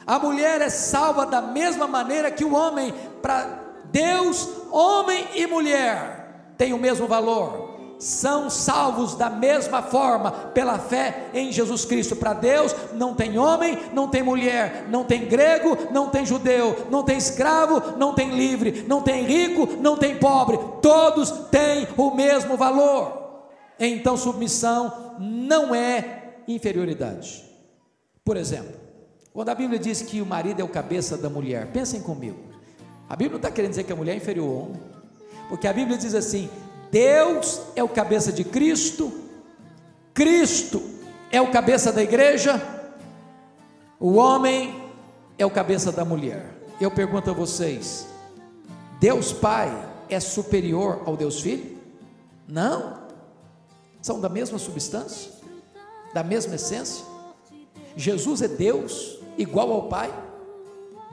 a 0.07 0.19
mulher 0.19 0.61
é 0.61 0.69
salva 0.69 1.25
da 1.25 1.41
mesma 1.41 1.87
maneira 1.87 2.31
que 2.31 2.45
o 2.45 2.55
homem, 2.55 2.93
para 3.23 3.61
Deus, 3.87 4.47
homem 4.71 5.27
e 5.35 5.47
mulher, 5.47 6.53
têm 6.59 6.75
o 6.75 6.79
mesmo 6.79 7.07
valor, 7.07 7.66
são 7.99 8.51
salvos 8.51 9.15
da 9.15 9.31
mesma 9.31 9.83
forma 9.83 10.31
pela 10.31 10.79
fé 10.79 11.31
em 11.33 11.51
Jesus 11.51 11.85
Cristo. 11.85 12.17
Para 12.17 12.35
Deus 12.35 12.75
não 12.95 13.15
tem 13.15 13.39
homem, 13.39 13.79
não 13.93 14.09
tem 14.09 14.23
mulher, 14.23 14.87
não 14.89 15.05
tem 15.05 15.27
grego, 15.27 15.77
não 15.91 16.09
tem 16.11 16.27
judeu, 16.27 16.87
não 16.91 17.03
tem 17.03 17.17
escravo, 17.17 17.97
não 17.97 18.15
tem 18.15 18.31
livre, 18.37 18.85
não 18.87 19.03
tem 19.03 19.25
rico, 19.25 19.67
não 19.81 19.97
tem 19.97 20.17
pobre, 20.17 20.59
todos 20.83 21.31
têm 21.51 21.89
o 21.97 22.15
mesmo 22.15 22.57
valor. 22.57 23.27
Então, 23.79 24.17
submissão 24.17 25.17
não 25.19 25.75
é 25.75 26.35
inferioridade. 26.49 27.45
Por 28.25 28.37
exemplo, 28.37 28.75
quando 29.33 29.51
a 29.51 29.55
Bíblia 29.55 29.79
diz 29.79 30.03
que 30.03 30.21
o 30.21 30.27
marido 30.27 30.61
é 30.61 30.65
o 30.65 30.69
cabeça 30.69 31.17
da 31.17 31.29
mulher, 31.29 31.67
pensem 31.73 32.01
comigo. 32.01 32.39
A 33.09 33.15
Bíblia 33.15 33.33
não 33.33 33.37
está 33.37 33.51
querendo 33.51 33.71
dizer 33.71 33.85
que 33.85 33.93
a 33.93 33.97
mulher 33.97 34.15
é 34.15 34.17
inferior 34.17 34.49
ao 34.49 34.55
homem, 34.55 34.83
porque 35.49 35.69
a 35.69 35.73
Bíblia 35.73 35.97
diz 35.97 36.15
assim: 36.15 36.49
Deus 36.91 37.61
é 37.75 37.83
o 37.83 37.89
cabeça 37.89 38.33
de 38.33 38.45
Cristo, 38.45 39.13
Cristo 40.15 40.83
é 41.31 41.41
o 41.41 41.51
cabeça 41.51 41.93
da 41.93 42.03
igreja, 42.03 42.61
o 43.99 44.15
homem 44.15 44.83
é 45.39 45.45
o 45.45 45.51
cabeça 45.51 45.91
da 45.93 46.05
mulher. 46.05 46.47
Eu 46.81 46.91
pergunto 46.91 47.31
a 47.31 47.35
vocês: 47.35 48.07
Deus 49.01 49.33
Pai 49.33 49.71
é 50.09 50.21
superior 50.21 51.03
ao 51.07 51.17
Deus 51.17 51.41
Filho? 51.41 51.77
Não. 52.47 53.07
São 54.01 54.21
da 54.21 54.29
mesma 54.29 54.59
substância, 54.59 55.33
da 56.15 56.23
mesma 56.23 56.55
essência. 56.55 57.05
Jesus 57.97 58.43
é 58.43 58.49
Deus, 58.49 59.19
igual 59.37 59.73
ao 59.73 59.89
Pai. 59.89 60.13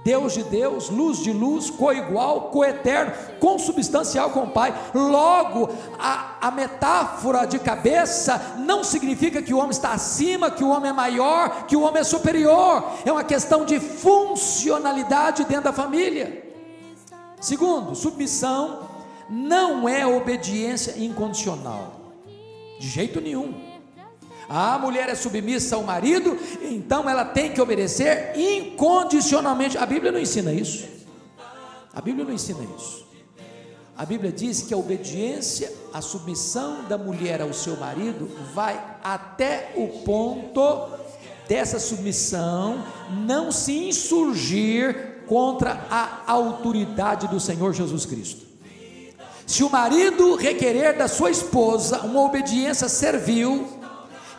Deus 0.04 0.34
de 0.34 0.44
Deus, 0.44 0.89
luz 0.89 1.20
de 1.20 1.32
luz, 1.32 1.70
coigual, 1.70 2.50
coeterno, 2.50 3.13
consubstancial 3.39 4.32
com 4.32 4.42
o 4.42 4.50
Pai. 4.50 4.74
Logo, 4.94 5.70
a, 5.98 6.36
a 6.42 6.52
metáfora 6.52 7.46
de 7.46 7.58
cabeça 7.58 8.58
não 8.60 8.84
significa 8.84 9.42
que 9.42 9.54
o 9.54 9.58
homem 9.58 9.72
está 9.72 9.94
acima, 9.94 10.52
que 10.52 10.63
o 10.63 10.70
homem 10.70 10.89
é 10.89 10.94
maior, 10.94 11.66
que 11.66 11.78
o 11.78 11.82
homem 11.82 12.02
é 12.02 12.04
superior. 12.04 12.84
É 13.06 13.12
uma 13.12 13.24
questão 13.24 13.66
de 13.66 13.80
funcionalidade 13.80 15.46
dentro 15.46 15.66
da 15.66 15.74
família. 15.74 16.44
Segundo, 17.39 17.96
submissão 17.96 18.89
não 19.30 19.88
é 19.88 20.06
obediência 20.06 20.96
incondicional, 20.98 21.94
de 22.78 22.88
jeito 22.88 23.22
nenhum. 23.22 23.73
A 24.49 24.77
mulher 24.77 25.10
é 25.10 25.15
submissa 25.15 25.75
ao 25.75 25.84
marido, 25.84 26.38
então 26.62 27.10
ela 27.10 27.25
tem 27.25 27.51
que 27.51 27.62
obedecer 27.62 28.34
incondicionalmente. 28.36 29.77
A 29.77 29.86
Bíblia 29.86 30.12
não 30.12 30.19
ensina 30.19 30.53
isso. 30.53 30.88
A 31.93 32.01
Bíblia 32.01 32.25
não 32.25 32.34
ensina 32.34 32.60
isso. 32.77 33.03
A 33.95 34.06
Bíblia 34.06 34.32
diz 34.32 34.63
que 34.63 34.73
a 34.73 34.77
obediência, 34.77 35.71
a 35.93 36.01
submissão 36.01 36.84
da 36.86 36.97
mulher 36.97 37.41
ao 37.41 37.53
seu 37.53 37.77
marido 37.77 38.29
vai 38.53 38.82
até 39.03 39.71
o 39.75 39.88
ponto 40.03 40.89
dessa 41.47 41.79
submissão 41.79 42.84
não 43.25 43.51
se 43.51 43.89
insurgir 43.89 45.23
contra 45.27 45.86
a 45.89 46.23
autoridade 46.25 47.27
do 47.27 47.39
Senhor 47.39 47.73
Jesus 47.73 48.06
Cristo. 48.06 48.43
Se 49.45 49.63
o 49.63 49.69
marido 49.69 50.36
requerer 50.36 50.97
da 50.97 51.08
sua 51.08 51.29
esposa 51.29 51.99
uma 52.01 52.21
obediência 52.21 52.89
servil, 52.89 53.67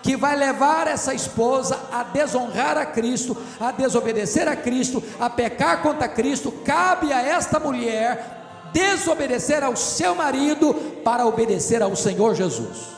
que 0.04 0.18
vai 0.18 0.36
levar 0.36 0.86
essa 0.86 1.14
esposa 1.14 1.80
a 1.90 2.02
desonrar 2.02 2.76
a 2.76 2.84
Cristo, 2.84 3.34
a 3.58 3.72
desobedecer 3.72 4.46
a 4.46 4.54
Cristo, 4.54 5.02
a 5.18 5.30
pecar 5.30 5.80
contra 5.80 6.06
Cristo, 6.06 6.52
cabe 6.52 7.10
a 7.10 7.22
esta 7.22 7.58
mulher 7.58 8.68
desobedecer 8.70 9.64
ao 9.64 9.74
seu 9.74 10.14
marido 10.14 10.74
para 11.02 11.24
obedecer 11.24 11.82
ao 11.82 11.96
Senhor 11.96 12.34
Jesus. 12.34 12.88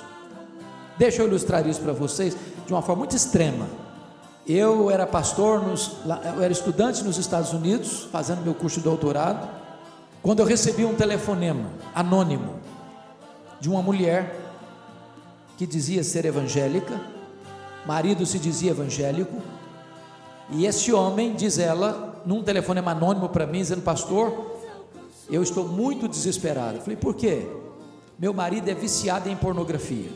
Deixa 0.98 1.22
eu 1.22 1.28
ilustrar 1.28 1.64
isso 1.64 1.80
para 1.80 1.92
vocês 1.92 2.36
de 2.66 2.72
uma 2.72 2.82
forma 2.82 3.00
muito 3.02 3.14
extrema. 3.14 3.68
Eu 4.44 4.90
era 4.90 5.06
pastor, 5.06 5.62
nos, 5.62 5.98
eu 6.34 6.42
era 6.42 6.52
estudante 6.52 7.04
nos 7.04 7.18
Estados 7.18 7.52
Unidos, 7.52 8.08
fazendo 8.10 8.42
meu 8.42 8.54
curso 8.54 8.78
de 8.78 8.84
doutorado, 8.84 9.48
quando 10.24 10.40
eu 10.40 10.44
recebi 10.44 10.84
um 10.84 10.96
telefonema 10.96 11.70
anônimo 11.94 12.54
de 13.60 13.68
uma 13.70 13.80
mulher 13.80 14.45
que 15.56 15.66
dizia 15.66 16.04
ser 16.04 16.24
evangélica, 16.24 17.00
marido 17.86 18.26
se 18.26 18.38
dizia 18.38 18.72
evangélico, 18.72 19.40
e 20.50 20.64
esse 20.66 20.92
homem, 20.92 21.34
diz 21.34 21.58
ela, 21.58 22.22
num 22.24 22.42
telefone 22.42 22.80
anônimo 22.80 23.28
para 23.28 23.46
mim, 23.46 23.58
dizendo: 23.58 23.82
Pastor, 23.82 24.58
eu 25.28 25.42
estou 25.42 25.66
muito 25.66 26.06
desesperado. 26.06 26.76
Eu 26.76 26.82
falei: 26.82 26.96
Por 26.96 27.14
quê? 27.14 27.46
Meu 28.18 28.32
marido 28.32 28.68
é 28.68 28.74
viciado 28.74 29.28
em 29.28 29.36
pornografia. 29.36 30.10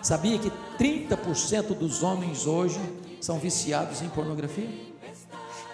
Sabia 0.00 0.38
que 0.38 0.50
30% 0.78 1.76
dos 1.76 2.02
homens 2.02 2.46
hoje 2.46 2.80
são 3.20 3.38
viciados 3.38 4.00
em 4.00 4.08
pornografia? 4.08 4.68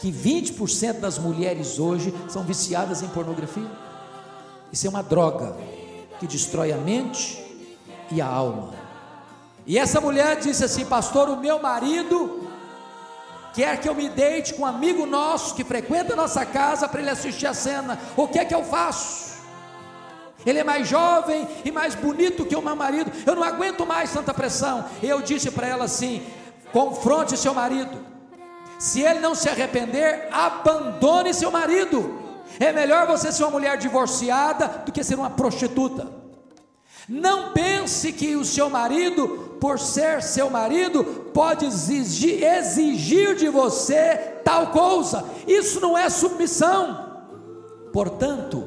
Que 0.00 0.10
20% 0.10 1.00
das 1.00 1.18
mulheres 1.18 1.78
hoje 1.78 2.14
são 2.28 2.42
viciadas 2.42 3.02
em 3.02 3.08
pornografia? 3.08 3.70
Isso 4.72 4.86
é 4.86 4.90
uma 4.90 5.02
droga 5.02 5.56
que 6.18 6.26
destrói 6.26 6.72
a 6.72 6.76
mente, 6.76 7.47
e 8.11 8.21
a 8.21 8.27
alma. 8.27 8.71
E 9.66 9.79
essa 9.79 10.01
mulher 10.01 10.37
disse 10.37 10.64
assim: 10.64 10.85
Pastor, 10.85 11.29
o 11.29 11.37
meu 11.37 11.61
marido 11.61 12.49
quer 13.53 13.81
que 13.81 13.88
eu 13.88 13.94
me 13.94 14.09
deite 14.09 14.55
com 14.55 14.62
um 14.62 14.66
amigo 14.66 15.05
nosso 15.05 15.55
que 15.55 15.64
frequenta 15.64 16.12
a 16.12 16.16
nossa 16.16 16.47
casa 16.47 16.88
para 16.88 17.01
ele 17.01 17.11
assistir 17.11 17.47
a 17.47 17.55
cena. 17.55 17.99
O 18.16 18.27
que 18.27 18.38
é 18.38 18.44
que 18.44 18.55
eu 18.55 18.64
faço? 18.64 19.38
Ele 20.47 20.61
é 20.61 20.64
mais 20.64 20.88
jovem 20.88 21.47
e 21.64 21.71
mais 21.71 21.94
bonito 21.94 22.47
que 22.47 22.57
o 22.57 22.62
meu 22.62 22.77
marido. 22.77 23.12
Eu 23.27 23.35
não 23.35 23.42
aguento 23.42 23.85
mais 23.85 24.12
tanta 24.12 24.33
pressão. 24.33 24.85
Eu 25.03 25.21
disse 25.21 25.51
para 25.51 25.66
ela 25.66 25.85
assim: 25.85 26.27
confronte 26.73 27.37
seu 27.37 27.53
marido. 27.53 28.07
Se 28.79 29.03
ele 29.03 29.18
não 29.18 29.35
se 29.35 29.49
arrepender, 29.49 30.29
abandone 30.33 31.35
seu 31.35 31.51
marido. 31.51 32.16
É 32.61 32.73
melhor 32.73 33.07
você 33.07 33.31
ser 33.31 33.42
uma 33.42 33.51
mulher 33.51 33.77
divorciada 33.77 34.83
do 34.87 34.92
que 34.92 35.05
ser 35.05 35.16
uma 35.16 35.31
prostituta. 35.31 36.27
Não 37.09 37.53
pense 37.53 38.12
que 38.12 38.37
o 38.37 38.44
seu 38.44 38.68
marido, 38.68 39.57
por 39.59 39.79
ser 39.79 40.23
seu 40.23 40.51
marido, 40.51 41.03
pode 41.33 41.64
exigir, 41.64 42.42
exigir 42.42 43.35
de 43.35 43.49
você 43.49 44.16
tal 44.44 44.66
coisa. 44.68 45.25
Isso 45.47 45.81
não 45.81 45.97
é 45.97 46.11
submissão. 46.11 47.07
Portanto, 47.92 48.62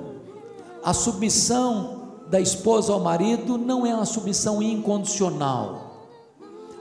a 0.84 0.92
submissão 0.92 2.02
da 2.28 2.40
esposa 2.40 2.94
ao 2.94 3.00
marido 3.00 3.58
não 3.60 3.86
é 3.86 3.94
uma 3.94 4.06
submissão 4.06 4.62
incondicional. 4.62 6.08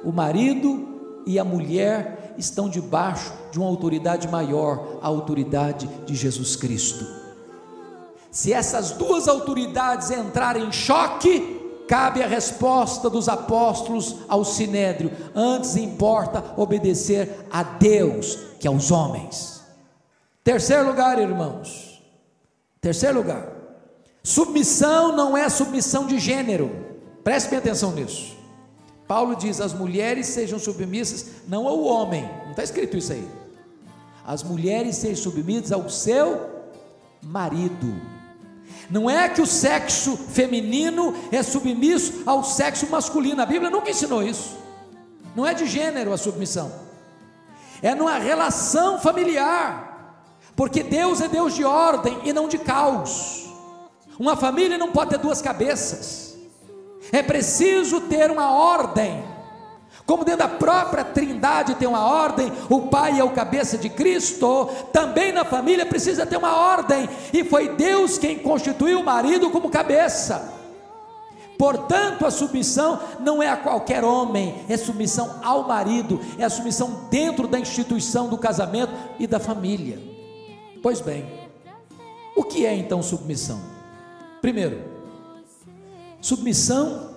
O 0.03 0.11
marido 0.11 0.89
e 1.27 1.39
a 1.39 1.45
mulher 1.45 2.35
estão 2.39 2.71
debaixo 2.71 3.35
de 3.53 3.59
uma 3.59 3.69
autoridade 3.69 4.27
maior, 4.29 4.99
a 5.03 5.09
autoridade 5.09 5.87
de 6.07 6.15
Jesus 6.15 6.57
Cristo. 6.57 7.20
Se 8.31 8.53
essas 8.53 8.93
duas 8.93 9.27
autoridades 9.27 10.11
entrarem 10.11 10.67
em 10.67 10.73
choque, 10.73 11.61
cabe 11.89 12.23
a 12.23 12.27
resposta 12.27 13.11
dos 13.11 13.29
apóstolos 13.29 14.19
ao 14.29 14.45
sinédrio: 14.45 15.11
antes 15.35 15.77
importa 15.77 16.55
obedecer 16.57 17.47
a 17.51 17.63
Deus 17.63 18.39
que 18.61 18.69
aos 18.69 18.91
homens. 18.91 19.63
Terceiro 20.45 20.87
lugar, 20.87 21.19
irmãos. 21.19 22.03
Terceiro 22.81 23.19
lugar. 23.19 23.47
Submissão 24.23 25.17
não 25.17 25.37
é 25.37 25.49
submissão 25.49 26.07
de 26.07 26.19
gênero. 26.19 26.71
Preste 27.25 27.51
bem 27.51 27.59
atenção 27.59 27.91
nisso. 27.93 28.37
Paulo 29.09 29.35
diz: 29.35 29.61
as 29.61 29.75
mulheres 29.75 30.29
sejam 30.29 30.59
submissas, 30.59 31.27
não 31.49 31.67
ao 31.67 31.83
homem. 31.83 32.31
Não 32.45 32.51
está 32.51 32.63
escrito 32.63 32.97
isso 32.97 33.13
aí. 33.13 33.29
As 34.25 34.45
mulheres 34.45 34.97
sejam 34.97 35.25
submissas 35.25 35.73
ao 35.73 35.91
seu 35.91 36.49
marido. 37.21 38.20
Não 38.91 39.09
é 39.09 39.29
que 39.29 39.41
o 39.41 39.47
sexo 39.47 40.17
feminino 40.17 41.15
é 41.31 41.43
submisso 41.43 42.23
ao 42.27 42.43
sexo 42.43 42.89
masculino. 42.89 43.41
A 43.41 43.47
Bíblia 43.47 43.71
nunca 43.71 43.91
ensinou 43.91 44.23
isso. 44.23 44.59
Não 45.35 45.47
é 45.47 45.55
de 45.55 45.67
gênero 45.67 46.13
a 46.13 46.19
submissão. 46.19 46.73
É 47.81 47.95
numa 47.95 48.19
relação 48.19 48.99
familiar. 48.99 49.91
Porque 50.57 50.83
Deus 50.83 51.21
é 51.21 51.29
Deus 51.29 51.55
de 51.55 51.65
ordem 51.65 52.19
e 52.25 52.33
não 52.33 52.49
de 52.49 52.59
caos. 52.59 53.49
Uma 54.19 54.37
família 54.37 54.77
não 54.77 54.91
pode 54.91 55.11
ter 55.11 55.19
duas 55.19 55.41
cabeças. 55.41 56.37
É 57.13 57.23
preciso 57.23 58.01
ter 58.03 58.31
uma 58.31 58.53
ordem 58.53 59.25
como 60.11 60.25
dentro 60.25 60.41
da 60.41 60.49
própria 60.49 61.05
Trindade 61.05 61.77
tem 61.77 61.87
uma 61.87 62.05
ordem, 62.05 62.53
o 62.69 62.89
pai 62.89 63.21
é 63.21 63.23
o 63.23 63.31
cabeça 63.31 63.79
de 63.79 63.89
Cristo, 63.89 64.69
também 64.93 65.31
na 65.31 65.45
família 65.45 65.87
precisa 65.87 66.27
ter 66.27 66.37
uma 66.37 66.53
ordem, 66.57 67.09
e 67.33 67.45
foi 67.45 67.69
Deus 67.77 68.19
quem 68.19 68.37
constituiu 68.37 68.99
o 68.99 69.05
marido 69.05 69.51
como 69.51 69.71
cabeça. 69.71 70.53
Portanto, 71.57 72.27
a 72.27 72.31
submissão 72.33 72.99
não 73.21 73.41
é 73.41 73.49
a 73.49 73.57
qualquer 73.57 74.03
homem, 74.03 74.65
é 74.69 74.77
submissão 74.77 75.37
ao 75.45 75.69
marido, 75.69 76.21
é 76.37 76.49
submissão 76.49 77.07
dentro 77.09 77.47
da 77.47 77.61
instituição 77.61 78.29
do 78.29 78.37
casamento 78.37 78.93
e 79.17 79.29
da 79.29 79.39
família. 79.39 79.97
Pois 80.83 81.01
bem, 81.01 81.25
o 82.35 82.43
que 82.43 82.67
é 82.67 82.75
então 82.75 83.01
submissão? 83.01 83.61
Primeiro, 84.43 84.83
submissão 86.21 87.11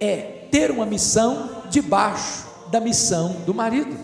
é 0.00 0.48
ter 0.50 0.72
uma 0.72 0.84
missão 0.84 1.53
debaixo 1.68 2.46
da 2.70 2.80
missão 2.80 3.42
do 3.46 3.54
marido. 3.54 3.96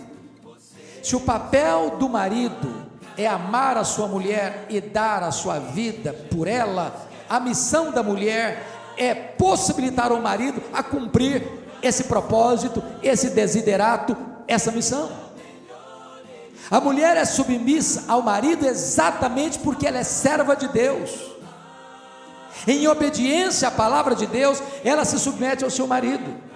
Se 1.02 1.16
o 1.16 1.20
papel 1.20 1.96
do 1.98 2.08
marido 2.08 2.86
é 3.16 3.26
amar 3.26 3.76
a 3.76 3.84
sua 3.84 4.06
mulher 4.06 4.66
e 4.68 4.80
dar 4.80 5.22
a 5.22 5.30
sua 5.30 5.58
vida 5.58 6.12
por 6.12 6.46
ela, 6.46 7.08
a 7.28 7.40
missão 7.40 7.90
da 7.90 8.02
mulher 8.02 8.66
é 8.96 9.14
possibilitar 9.14 10.12
o 10.12 10.20
marido 10.20 10.62
a 10.72 10.82
cumprir 10.82 11.46
esse 11.82 12.04
propósito, 12.04 12.82
esse 13.02 13.30
desiderato, 13.30 14.16
essa 14.46 14.70
missão. 14.70 15.10
A 16.70 16.80
mulher 16.80 17.16
é 17.16 17.24
submissa 17.24 18.04
ao 18.06 18.22
marido 18.22 18.66
exatamente 18.66 19.58
porque 19.58 19.86
ela 19.86 19.98
é 19.98 20.04
serva 20.04 20.54
de 20.54 20.68
Deus. 20.68 21.10
Em 22.66 22.86
obediência 22.86 23.68
à 23.68 23.70
palavra 23.70 24.14
de 24.14 24.26
Deus, 24.26 24.62
ela 24.84 25.04
se 25.04 25.18
submete 25.18 25.64
ao 25.64 25.70
seu 25.70 25.86
marido. 25.86 26.49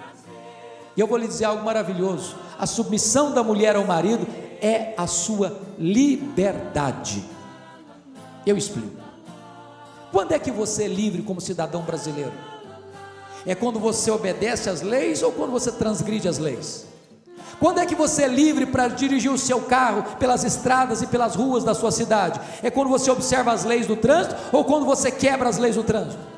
E 0.95 0.99
eu 0.99 1.07
vou 1.07 1.17
lhe 1.17 1.27
dizer 1.27 1.45
algo 1.45 1.63
maravilhoso: 1.63 2.35
a 2.57 2.65
submissão 2.65 3.31
da 3.31 3.43
mulher 3.43 3.75
ao 3.75 3.85
marido 3.85 4.25
é 4.61 4.93
a 4.97 5.07
sua 5.07 5.59
liberdade. 5.77 7.23
Eu 8.45 8.57
explico. 8.57 9.03
Quando 10.11 10.31
é 10.31 10.39
que 10.39 10.51
você 10.51 10.85
é 10.85 10.87
livre 10.87 11.21
como 11.21 11.41
cidadão 11.41 11.81
brasileiro? 11.81 12.31
É 13.45 13.53
quando 13.53 13.79
você 13.79 14.09
obedece 14.09 14.69
às 14.69 14.81
leis 14.81 15.21
ou 15.21 15.31
quando 15.31 15.51
você 15.51 15.71
transgride 15.71 16.27
as 16.27 16.37
leis? 16.37 16.85
Quando 17.59 17.79
é 17.79 17.85
que 17.85 17.95
você 17.95 18.23
é 18.23 18.27
livre 18.27 18.65
para 18.65 18.87
dirigir 18.87 19.31
o 19.31 19.37
seu 19.37 19.61
carro 19.61 20.03
pelas 20.17 20.43
estradas 20.43 21.01
e 21.01 21.07
pelas 21.07 21.35
ruas 21.35 21.63
da 21.63 21.73
sua 21.73 21.91
cidade? 21.91 22.39
É 22.63 22.69
quando 22.69 22.89
você 22.89 23.09
observa 23.11 23.51
as 23.51 23.63
leis 23.63 23.87
do 23.87 23.95
trânsito 23.95 24.35
ou 24.51 24.63
quando 24.63 24.85
você 24.85 25.11
quebra 25.11 25.47
as 25.49 25.57
leis 25.57 25.75
do 25.75 25.83
trânsito? 25.83 26.34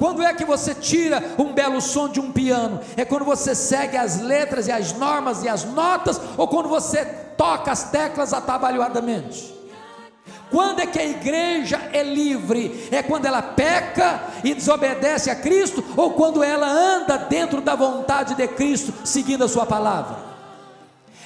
Quando 0.00 0.22
é 0.22 0.32
que 0.32 0.46
você 0.46 0.74
tira 0.74 1.22
um 1.36 1.52
belo 1.52 1.78
som 1.78 2.08
de 2.08 2.18
um 2.18 2.32
piano? 2.32 2.80
É 2.96 3.04
quando 3.04 3.22
você 3.22 3.54
segue 3.54 3.98
as 3.98 4.18
letras 4.18 4.66
e 4.66 4.72
as 4.72 4.94
normas 4.94 5.44
e 5.44 5.48
as 5.48 5.62
notas 5.62 6.18
ou 6.38 6.48
quando 6.48 6.70
você 6.70 7.04
toca 7.36 7.70
as 7.70 7.90
teclas 7.90 8.32
atabalhoadamente? 8.32 9.54
Quando 10.50 10.80
é 10.80 10.86
que 10.86 10.98
a 10.98 11.04
igreja 11.04 11.90
é 11.92 12.02
livre? 12.02 12.88
É 12.90 13.02
quando 13.02 13.26
ela 13.26 13.42
peca 13.42 14.22
e 14.42 14.54
desobedece 14.54 15.28
a 15.28 15.36
Cristo 15.36 15.84
ou 15.94 16.12
quando 16.12 16.42
ela 16.42 16.66
anda 16.66 17.18
dentro 17.18 17.60
da 17.60 17.74
vontade 17.74 18.34
de 18.34 18.48
Cristo, 18.48 18.94
seguindo 19.04 19.44
a 19.44 19.48
sua 19.48 19.66
palavra? 19.66 20.29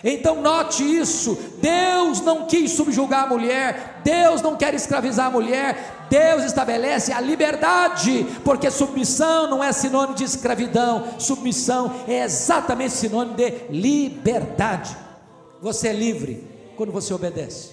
Então 0.05 0.43
note 0.43 0.85
isso: 0.85 1.39
Deus 1.63 2.21
não 2.21 2.47
quis 2.47 2.73
subjugar 2.73 3.25
a 3.25 3.27
mulher, 3.27 4.03
Deus 4.05 4.43
não 4.43 4.55
quer 4.55 4.75
escravizar 4.75 5.29
a 5.29 5.31
mulher, 5.31 6.07
Deus 6.11 6.45
estabelece 6.45 7.11
a 7.11 7.21
liberdade, 7.21 8.27
porque 8.45 8.71
submissão 8.71 9.49
não 9.49 9.65
é 9.65 9.73
sinônimo 9.73 10.15
de 10.15 10.25
escravidão, 10.25 11.19
submissão 11.19 11.91
é 12.07 12.23
exatamente 12.23 12.93
sinônimo 12.93 13.35
de 13.35 13.51
liberdade. 13.71 14.95
Você 15.63 15.89
é 15.89 15.93
livre 15.95 16.47
quando 16.77 16.93
você 16.93 17.15
obedece. 17.15 17.71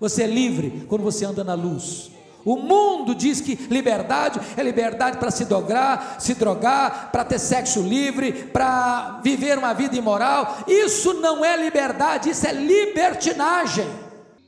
Você 0.00 0.22
é 0.22 0.26
livre 0.26 0.86
quando 0.88 1.02
você 1.02 1.26
anda 1.26 1.44
na 1.44 1.52
luz. 1.52 2.10
O 2.46 2.54
mundo 2.54 3.12
diz 3.12 3.40
que 3.40 3.56
liberdade 3.68 4.38
é 4.56 4.62
liberdade 4.62 5.18
para 5.18 5.32
se 5.32 5.46
drogar, 5.46 6.20
se 6.20 6.32
drogar, 6.32 7.10
para 7.10 7.24
ter 7.24 7.40
sexo 7.40 7.82
livre, 7.82 8.32
para 8.32 9.20
viver 9.20 9.58
uma 9.58 9.74
vida 9.74 9.96
imoral. 9.96 10.58
Isso 10.68 11.14
não 11.14 11.44
é 11.44 11.56
liberdade, 11.56 12.30
isso 12.30 12.46
é 12.46 12.52
libertinagem. 12.52 13.84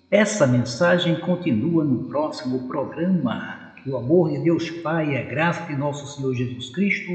Essa 0.09 0.47
mensagem 0.47 1.19
continua 1.19 1.83
no 1.83 2.05
próximo 2.05 2.69
programa. 2.69 3.73
Que 3.83 3.91
o 3.91 3.97
amor 3.97 4.31
de 4.31 4.39
Deus 4.45 4.71
Pai, 4.71 5.17
a 5.17 5.25
graça 5.25 5.67
de 5.67 5.77
nosso 5.77 6.07
Senhor 6.07 6.33
Jesus 6.35 6.71
Cristo 6.71 7.11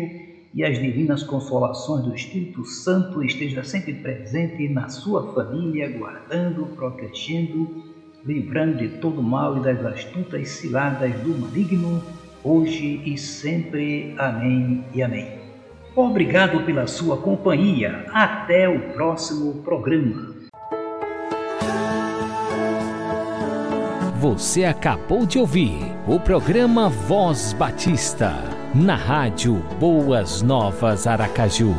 e 0.53 0.65
as 0.65 0.77
divinas 0.77 1.23
consolações 1.23 2.03
do 2.03 2.13
Espírito 2.13 2.65
Santo 2.65 3.23
esteja 3.23 3.63
sempre 3.63 3.93
presente 3.93 4.67
na 4.67 4.89
sua 4.89 5.33
família, 5.33 5.89
guardando, 5.97 6.65
protegendo 6.75 7.92
livrando 8.25 8.77
de 8.77 8.87
todo 8.99 9.21
mal 9.21 9.57
e 9.57 9.61
das 9.61 9.83
astutas 9.85 10.49
ciladas 10.49 11.13
do 11.21 11.37
maligno, 11.37 12.01
hoje 12.43 13.01
e 13.05 13.17
sempre. 13.17 14.15
Amém 14.17 14.83
e 14.93 15.03
amém. 15.03 15.43
Obrigado 15.95 16.63
pela 16.65 16.87
sua 16.87 17.17
companhia. 17.17 18.05
Até 18.11 18.67
o 18.67 18.79
próximo 18.93 19.61
programa. 19.63 20.33
Você 24.19 24.63
acabou 24.63 25.25
de 25.25 25.37
ouvir 25.37 25.79
o 26.07 26.17
programa 26.17 26.87
Voz 26.87 27.51
Batista, 27.51 28.33
na 28.73 28.95
rádio 28.95 29.55
Boas 29.79 30.41
Novas 30.41 31.05
Aracaju. 31.05 31.75